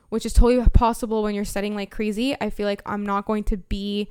which 0.08 0.24
is 0.24 0.32
totally 0.32 0.66
possible 0.72 1.22
when 1.22 1.34
you're 1.34 1.44
studying 1.44 1.74
like 1.74 1.90
crazy, 1.90 2.34
I 2.40 2.48
feel 2.50 2.66
like 2.66 2.80
I'm 2.86 3.04
not 3.04 3.26
going 3.26 3.44
to 3.44 3.56
be 3.58 4.08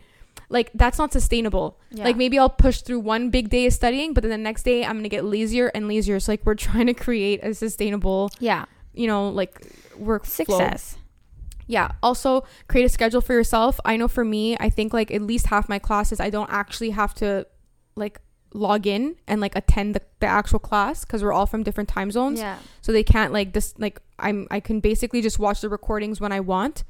like 0.50 0.69
that's 0.76 0.98
not 1.00 1.12
sustainable. 1.12 1.78
Yeah. 1.91 2.04
Like 2.06 2.17
maybe 2.17 2.38
I'll 2.38 2.50
push 2.50 2.82
through 2.82 3.00
one 3.00 3.30
big 3.32 3.50
day 3.50 3.65
of 3.65 3.74
studying, 3.74 4.13
but 4.13 4.22
then 4.22 4.30
the 4.32 4.38
next 4.38 4.62
day 4.63 4.86
I'm 4.86 4.98
gonna 4.98 5.10
get 5.10 5.26
lazier 5.26 5.67
and 5.74 5.88
lazier. 5.88 6.19
So 6.19 6.32
like 6.32 6.45
we're 6.45 6.54
trying 6.69 6.86
to 6.86 6.93
create 6.93 7.43
a 7.43 7.54
sustainable, 7.56 8.30
yeah, 8.39 8.65
you 8.93 9.08
know, 9.08 9.30
like 9.30 9.60
work 9.98 10.26
flow 10.26 10.45
success. 10.60 10.98
Yeah 11.69 11.91
also 12.01 12.43
create 12.67 12.84
a 12.86 12.89
schedule 12.89 13.21
for 13.21 13.34
yourself 13.34 13.79
i 13.86 13.95
know 13.95 14.08
for 14.08 14.25
me 14.25 14.58
i 14.60 14.69
think 14.69 14.91
like 14.91 15.10
at 15.12 15.21
least 15.21 15.45
half 15.47 15.69
my 15.69 15.77
classes 15.79 16.19
i 16.19 16.29
don't 16.29 16.49
actually 16.51 16.89
have 16.89 17.13
to 17.13 17.45
like 17.95 18.19
log 18.55 18.88
in 18.88 19.15
and 19.27 19.39
like 19.39 19.55
attend 19.55 19.93
the, 19.95 20.01
the 20.19 20.25
actual 20.25 20.58
class 20.58 21.05
because 21.05 21.21
we're 21.23 21.32
all 21.32 21.45
from 21.45 21.62
different 21.62 21.88
time 21.88 22.10
zones 22.10 22.39
Yeah, 22.39 22.58
so 22.82 22.91
they 22.91 23.03
can't 23.03 23.32
like 23.32 23.53
this 23.53 23.75
like 23.77 24.01
i'm 24.17 24.47
i 24.49 24.60
can 24.60 24.79
basically 24.79 25.21
just 25.21 25.38
watch 25.38 25.62
the 25.62 25.69
recordings 25.69 26.19
when 26.19 26.32
i 26.32 26.39
want 26.39 26.84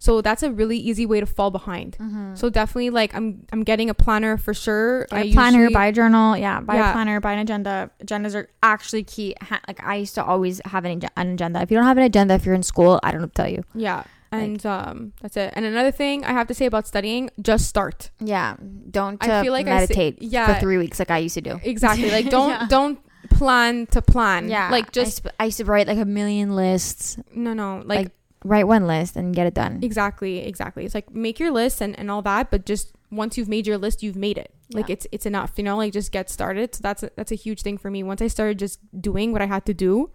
so 0.00 0.20
that's 0.20 0.42
a 0.44 0.50
really 0.52 0.76
easy 0.76 1.06
way 1.06 1.18
to 1.18 1.26
fall 1.26 1.50
behind 1.50 1.96
mm-hmm. 1.98 2.34
so 2.34 2.50
definitely 2.50 2.90
like 2.90 3.14
i'm 3.14 3.46
i'm 3.52 3.64
getting 3.64 3.88
a 3.88 3.94
planner 3.94 4.36
for 4.36 4.52
sure 4.52 5.06
Get 5.10 5.26
a 5.26 5.32
planner, 5.32 5.58
usually- 5.60 5.74
buy 5.74 5.86
a 5.86 5.92
journal. 5.92 6.36
Yeah, 6.36 6.60
buy 6.60 6.74
Yeah. 6.76 6.90
a 6.90 6.92
planner, 6.92 7.20
buy 7.20 7.32
an 7.32 7.38
agenda. 7.40 7.90
Agendas 8.04 8.34
are 8.36 8.48
actually 8.62 9.02
key. 9.02 9.34
Ha- 9.42 9.60
like 9.66 9.82
I 9.82 9.96
used 9.96 10.14
to 10.14 10.22
always 10.24 10.60
have 10.66 10.84
an, 10.84 11.02
an 11.16 11.28
agenda. 11.32 11.62
If 11.62 11.70
you 11.72 11.76
don't 11.78 11.86
have 11.86 11.96
an 11.98 12.04
agenda, 12.04 12.34
if 12.34 12.44
you're 12.46 12.54
in 12.54 12.62
school, 12.62 13.00
I 13.02 13.10
don't 13.10 13.20
know 13.22 13.26
what 13.26 13.34
to 13.34 13.42
tell 13.42 13.50
you. 13.50 13.64
yeah 13.74 14.04
and 14.30 14.64
um 14.66 15.12
that's 15.22 15.36
it 15.36 15.52
and 15.56 15.64
another 15.64 15.90
thing 15.90 16.24
i 16.24 16.32
have 16.32 16.46
to 16.46 16.54
say 16.54 16.66
about 16.66 16.86
studying 16.86 17.30
just 17.40 17.66
start 17.66 18.10
Yeah. 18.20 18.56
Don't 18.90 19.22
I 19.24 19.30
uh, 19.30 19.42
feel 19.42 19.52
like 19.52 19.66
I 19.66 19.70
say- 19.70 19.80
meditate 19.80 20.22
yeah. 20.22 20.46
for 20.54 20.60
three 20.60 20.78
weeks 20.78 20.98
like 20.98 21.10
I 21.10 21.18
used 21.18 21.34
to 21.34 21.40
do. 21.40 21.60
exactly 21.62 22.10
like 22.10 22.28
don't 22.38 22.50
Yeah. 22.50 22.66
don't 22.68 22.98
plan 23.30 23.86
to 23.86 24.02
plan 24.02 24.48
Yeah. 24.48 24.70
like 24.70 24.86
I 24.88 24.90
just 24.92 25.16
sp- 25.24 25.34
I, 25.40 25.46
used 25.46 25.58
to 25.58 25.64
write 25.64 25.86
like 25.86 25.98
a 25.98 26.04
million 26.04 26.54
lists. 26.56 27.18
no 27.34 27.52
no 27.54 27.82
Like, 27.84 27.98
like 27.98 28.10
write 28.44 28.66
one 28.66 28.86
list 28.86 29.16
and 29.16 29.34
get 29.34 29.46
it 29.46 29.54
done. 29.54 29.80
exactly 29.82 30.38
exactly 30.38 30.84
it's 30.84 30.94
like 30.94 31.12
make 31.12 31.40
your 31.40 31.50
list 31.50 31.80
and, 31.80 31.98
and 31.98 32.10
all 32.10 32.22
that 32.22 32.50
but 32.50 32.66
just 32.66 32.92
once 33.10 33.36
you've 33.38 33.48
made 33.48 33.66
your 33.66 33.78
list 33.78 34.02
you've 34.02 34.16
made 34.16 34.38
it 34.38 34.52
like 34.74 34.88
Yeah. 34.88 34.94
it's 34.94 35.06
it's 35.12 35.26
enough 35.26 35.52
you 35.56 35.64
know 35.64 35.76
like 35.76 35.92
just 35.92 36.12
get 36.12 36.28
started 36.30 36.74
so 36.74 36.80
that's 36.82 37.02
a, 37.02 37.10
that's 37.16 37.32
a 37.32 37.34
huge 37.34 37.62
thing 37.62 37.78
for 37.78 37.90
me 37.90 38.02
once 38.02 38.20
i 38.22 38.28
started 38.28 38.58
just 38.58 38.78
doing 39.00 39.32
what 39.32 39.40
i 39.42 39.46
had 39.46 39.64
to 39.66 39.74
do 39.74 40.10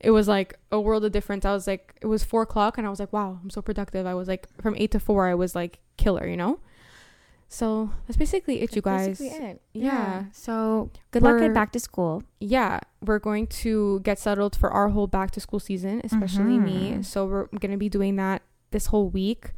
it 0.00 0.10
was 0.12 0.28
like 0.28 0.58
a 0.70 0.80
world 0.80 1.04
of 1.04 1.12
difference 1.12 1.44
i 1.44 1.52
was 1.52 1.66
like 1.66 1.94
it 2.00 2.06
was 2.06 2.22
four 2.22 2.42
o'clock 2.42 2.78
and 2.78 2.86
i 2.86 2.90
was 2.90 3.00
like 3.00 3.12
wow 3.12 3.38
i'm 3.42 3.50
so 3.50 3.60
productive 3.60 4.06
i 4.06 4.14
was 4.14 4.28
like 4.28 4.46
from 4.60 4.74
eight 4.76 4.90
to 4.90 5.00
four 5.00 5.26
i 5.26 5.34
was 5.34 5.54
like 5.54 5.78
killer 5.96 6.26
you 6.26 6.36
know 6.36 6.58
so 7.50 7.90
that's 8.06 8.16
basically 8.18 8.60
it 8.60 8.76
you 8.76 8.82
guys 8.82 9.20
it. 9.22 9.62
Yeah. 9.72 10.24
So 10.32 10.90
good 11.12 11.22
luck 11.22 11.40
at 11.40 11.54
back 11.54 11.72
to 11.72 11.80
school. 11.80 12.22
yeah, 12.40 12.80
we're 13.00 13.18
going 13.18 13.46
to 13.64 14.00
get 14.00 14.18
settled 14.18 14.54
for 14.54 14.70
our 14.70 14.90
whole 14.90 15.06
back 15.06 15.30
to 15.30 15.40
school 15.40 15.58
season, 15.58 16.02
especially 16.04 16.58
me. 16.58 16.92
Mhm. 16.92 17.04
So 17.06 17.24
we're 17.24 17.46
going 17.46 17.70
to 17.70 17.78
be 17.78 17.88
doing 17.88 18.16
that 18.16 18.42
this 18.70 18.86
whole 18.92 19.08
week 19.08 19.52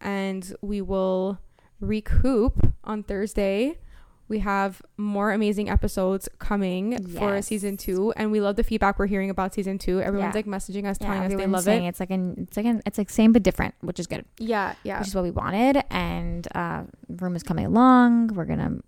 and 0.00 0.54
we 0.62 0.80
will 0.80 1.38
recoup 1.80 2.72
on 2.82 3.02
Thursday. 3.02 3.78
We 4.28 4.38
have 4.38 4.80
more 4.96 5.32
amazing 5.32 5.68
episodes 5.68 6.28
coming 6.38 7.02
for 7.14 7.42
season 7.42 7.76
2 7.76 8.14
and 8.16 8.32
we 8.32 8.40
love 8.40 8.56
the 8.56 8.64
feedback 8.64 8.98
we're 8.98 9.06
hearing 9.06 9.28
about 9.30 9.52
season 9.54 9.76
2. 9.78 10.00
Everyone's 10.00 10.34
Yeah. 10.34 10.38
like 10.38 10.46
messaging 10.46 10.86
us 10.86 10.96
Yeah, 11.00 11.06
telling 11.08 11.22
us 11.32 11.38
they 11.38 11.46
love 11.46 11.68
it. 11.68 11.82
it's 11.84 12.00
like 12.00 12.10
an 12.10 12.46
it's 12.48 12.56
like 12.56 12.66
an 12.66 12.80
it's 12.86 12.96
like 12.98 13.10
same 13.10 13.32
but 13.32 13.42
different, 13.42 13.74
which 13.82 14.00
is 14.00 14.06
good. 14.06 14.24
Yeah, 14.38 14.74
yeah. 14.82 14.98
Which 15.00 15.08
is 15.08 15.14
what 15.14 15.24
we 15.24 15.30
wanted. 15.30 15.82
And 15.90 16.48
uh 16.54 16.84
room 17.08 17.36
is 17.36 17.42
coming 17.42 17.66
along. 17.66 18.28
We're 18.28 18.46
gonna 18.46 18.78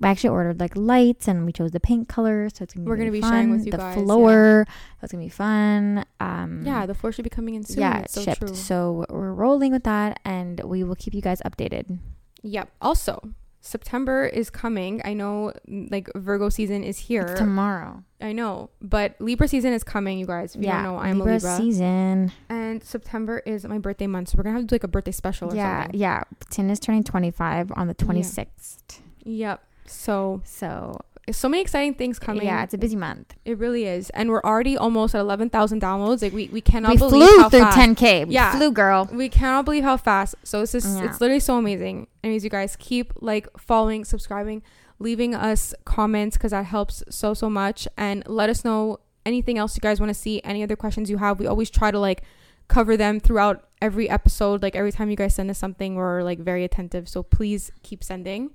we 0.00 0.08
actually 0.08 0.30
ordered 0.30 0.58
like 0.60 0.74
lights 0.76 1.28
and 1.28 1.44
we 1.46 1.52
chose 1.52 1.70
the 1.70 1.80
pink 1.80 2.08
color, 2.08 2.48
so 2.48 2.62
it's 2.64 2.72
gonna 2.74 2.84
be 2.84 2.88
We're 2.90 2.96
gonna 2.96 3.10
be 3.12 3.20
sharing 3.20 3.50
with 3.50 3.64
you 3.66 3.72
the 3.72 3.78
guys, 3.78 3.94
floor. 3.94 4.66
That's 5.00 5.12
gonna 5.12 5.24
be 5.24 5.28
fun. 5.28 6.04
Um 6.20 6.62
Yeah, 6.64 6.86
the 6.86 6.94
floor 6.94 7.12
should 7.12 7.24
be 7.24 7.30
coming 7.30 7.54
in 7.54 7.64
soon. 7.64 7.80
yeah, 7.82 7.98
it's 8.00 8.14
so 8.14 8.22
shipped. 8.22 8.38
true. 8.40 8.54
So 8.54 9.04
we're 9.10 9.32
rolling 9.32 9.72
with 9.72 9.84
that 9.84 10.20
and 10.24 10.60
we 10.64 10.84
will 10.84 10.96
keep 10.96 11.12
you 11.12 11.20
guys 11.20 11.42
updated. 11.44 11.98
Yep. 12.42 12.70
Also, 12.80 13.20
September 13.66 14.24
is 14.26 14.48
coming. 14.50 15.00
I 15.04 15.12
know 15.12 15.52
mm, 15.68 15.90
like 15.90 16.08
Virgo 16.14 16.48
season 16.48 16.84
is 16.84 16.98
here. 16.98 17.22
It's 17.22 17.38
tomorrow. 17.40 18.02
I 18.20 18.32
know, 18.32 18.70
but 18.80 19.16
Libra 19.20 19.48
season 19.48 19.72
is 19.72 19.82
coming, 19.84 20.18
you 20.18 20.26
guys. 20.26 20.54
If 20.54 20.62
you 20.62 20.68
don't 20.68 20.82
know, 20.84 20.96
I'm 20.98 21.18
Libra 21.18 21.32
a 21.32 21.36
Libra. 21.36 21.56
season. 21.56 22.32
and 22.48 22.82
September 22.82 23.42
is 23.44 23.66
my 23.66 23.78
birthday 23.78 24.06
month, 24.06 24.28
so 24.30 24.38
we're 24.38 24.44
gonna 24.44 24.54
have 24.56 24.62
to 24.62 24.66
do 24.68 24.74
like 24.74 24.84
a 24.84 24.88
birthday 24.88 25.12
special 25.12 25.52
or 25.52 25.56
Yeah, 25.56 25.82
something. 25.84 26.00
yeah. 26.00 26.22
Tin 26.50 26.70
is 26.70 26.80
turning 26.80 27.04
25 27.04 27.72
on 27.76 27.88
the 27.88 27.94
26th. 27.94 29.00
Yep. 29.24 29.62
So 29.86 30.42
So, 30.44 31.00
so 31.32 31.48
many 31.48 31.60
exciting 31.60 31.94
things 31.94 32.18
coming. 32.18 32.44
yeah, 32.46 32.62
it's 32.62 32.72
a 32.74 32.78
busy 32.78 32.94
month. 32.96 33.34
it 33.44 33.58
really 33.58 33.84
is, 33.84 34.10
and 34.10 34.30
we're 34.30 34.42
already 34.42 34.76
almost 34.76 35.14
at 35.14 35.20
eleven 35.20 35.50
thousand 35.50 35.82
downloads. 35.82 36.22
Like 36.22 36.32
we 36.32 36.48
we 36.48 36.60
cannot 36.60 36.92
we 36.92 36.96
believe 36.98 37.28
flew 37.28 37.42
how 37.42 37.48
through 37.48 37.60
fast. 37.60 37.78
10K. 37.78 38.26
Yeah. 38.28 38.52
flew, 38.56 38.70
girl. 38.70 39.08
We 39.12 39.28
cannot 39.28 39.64
believe 39.64 39.82
how 39.84 39.96
fast. 39.96 40.36
So 40.44 40.62
it's 40.62 40.72
just 40.72 40.96
Yeah. 40.98 41.04
it's 41.06 41.20
literally 41.20 41.40
so 41.40 41.56
amazing. 41.58 42.06
Anyways, 42.22 42.44
you 42.44 42.50
guys 42.50 42.76
keep 42.76 43.12
like 43.20 43.48
following, 43.58 44.04
subscribing, 44.04 44.62
leaving 44.98 45.34
us 45.34 45.74
comments 45.84 46.36
because 46.36 46.52
that 46.52 46.66
helps 46.66 47.02
so 47.10 47.34
so 47.34 47.50
much, 47.50 47.88
and 47.96 48.22
let 48.28 48.48
us 48.48 48.64
know 48.64 49.00
anything 49.24 49.58
else 49.58 49.76
you 49.76 49.80
guys 49.80 49.98
want 49.98 50.10
to 50.10 50.14
see. 50.14 50.40
Any 50.44 50.62
other 50.62 50.76
questions 50.76 51.10
you 51.10 51.18
have, 51.18 51.40
we 51.40 51.46
always 51.48 51.70
try 51.70 51.90
to 51.90 51.98
like 51.98 52.22
cover 52.68 52.96
them 52.96 53.18
throughout 53.18 53.66
every 53.82 54.08
episode. 54.08 54.62
Like 54.62 54.76
every 54.76 54.92
time 54.92 55.10
you 55.10 55.16
guys 55.16 55.34
send 55.34 55.50
us 55.50 55.58
something, 55.58 55.96
we're 55.96 56.22
like 56.22 56.38
very 56.38 56.62
attentive. 56.62 57.08
So 57.08 57.24
please 57.24 57.72
keep 57.82 58.04
sending. 58.04 58.50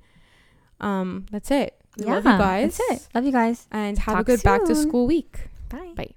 Um, 0.80 1.26
that's 1.32 1.52
it. 1.52 1.81
We 1.98 2.06
love 2.06 2.26
you 2.26 2.32
guys. 2.32 2.78
That's 2.78 3.04
it. 3.04 3.08
Love 3.14 3.26
you 3.26 3.32
guys. 3.32 3.68
And 3.72 3.98
have 4.00 4.16
a 4.16 4.18
Talk 4.20 4.26
good 4.26 4.44
back 4.44 4.66
to 4.66 4.76
school 4.76 5.08
week. 5.08 5.50
Bye. 5.70 5.94
Bye. 5.96 6.16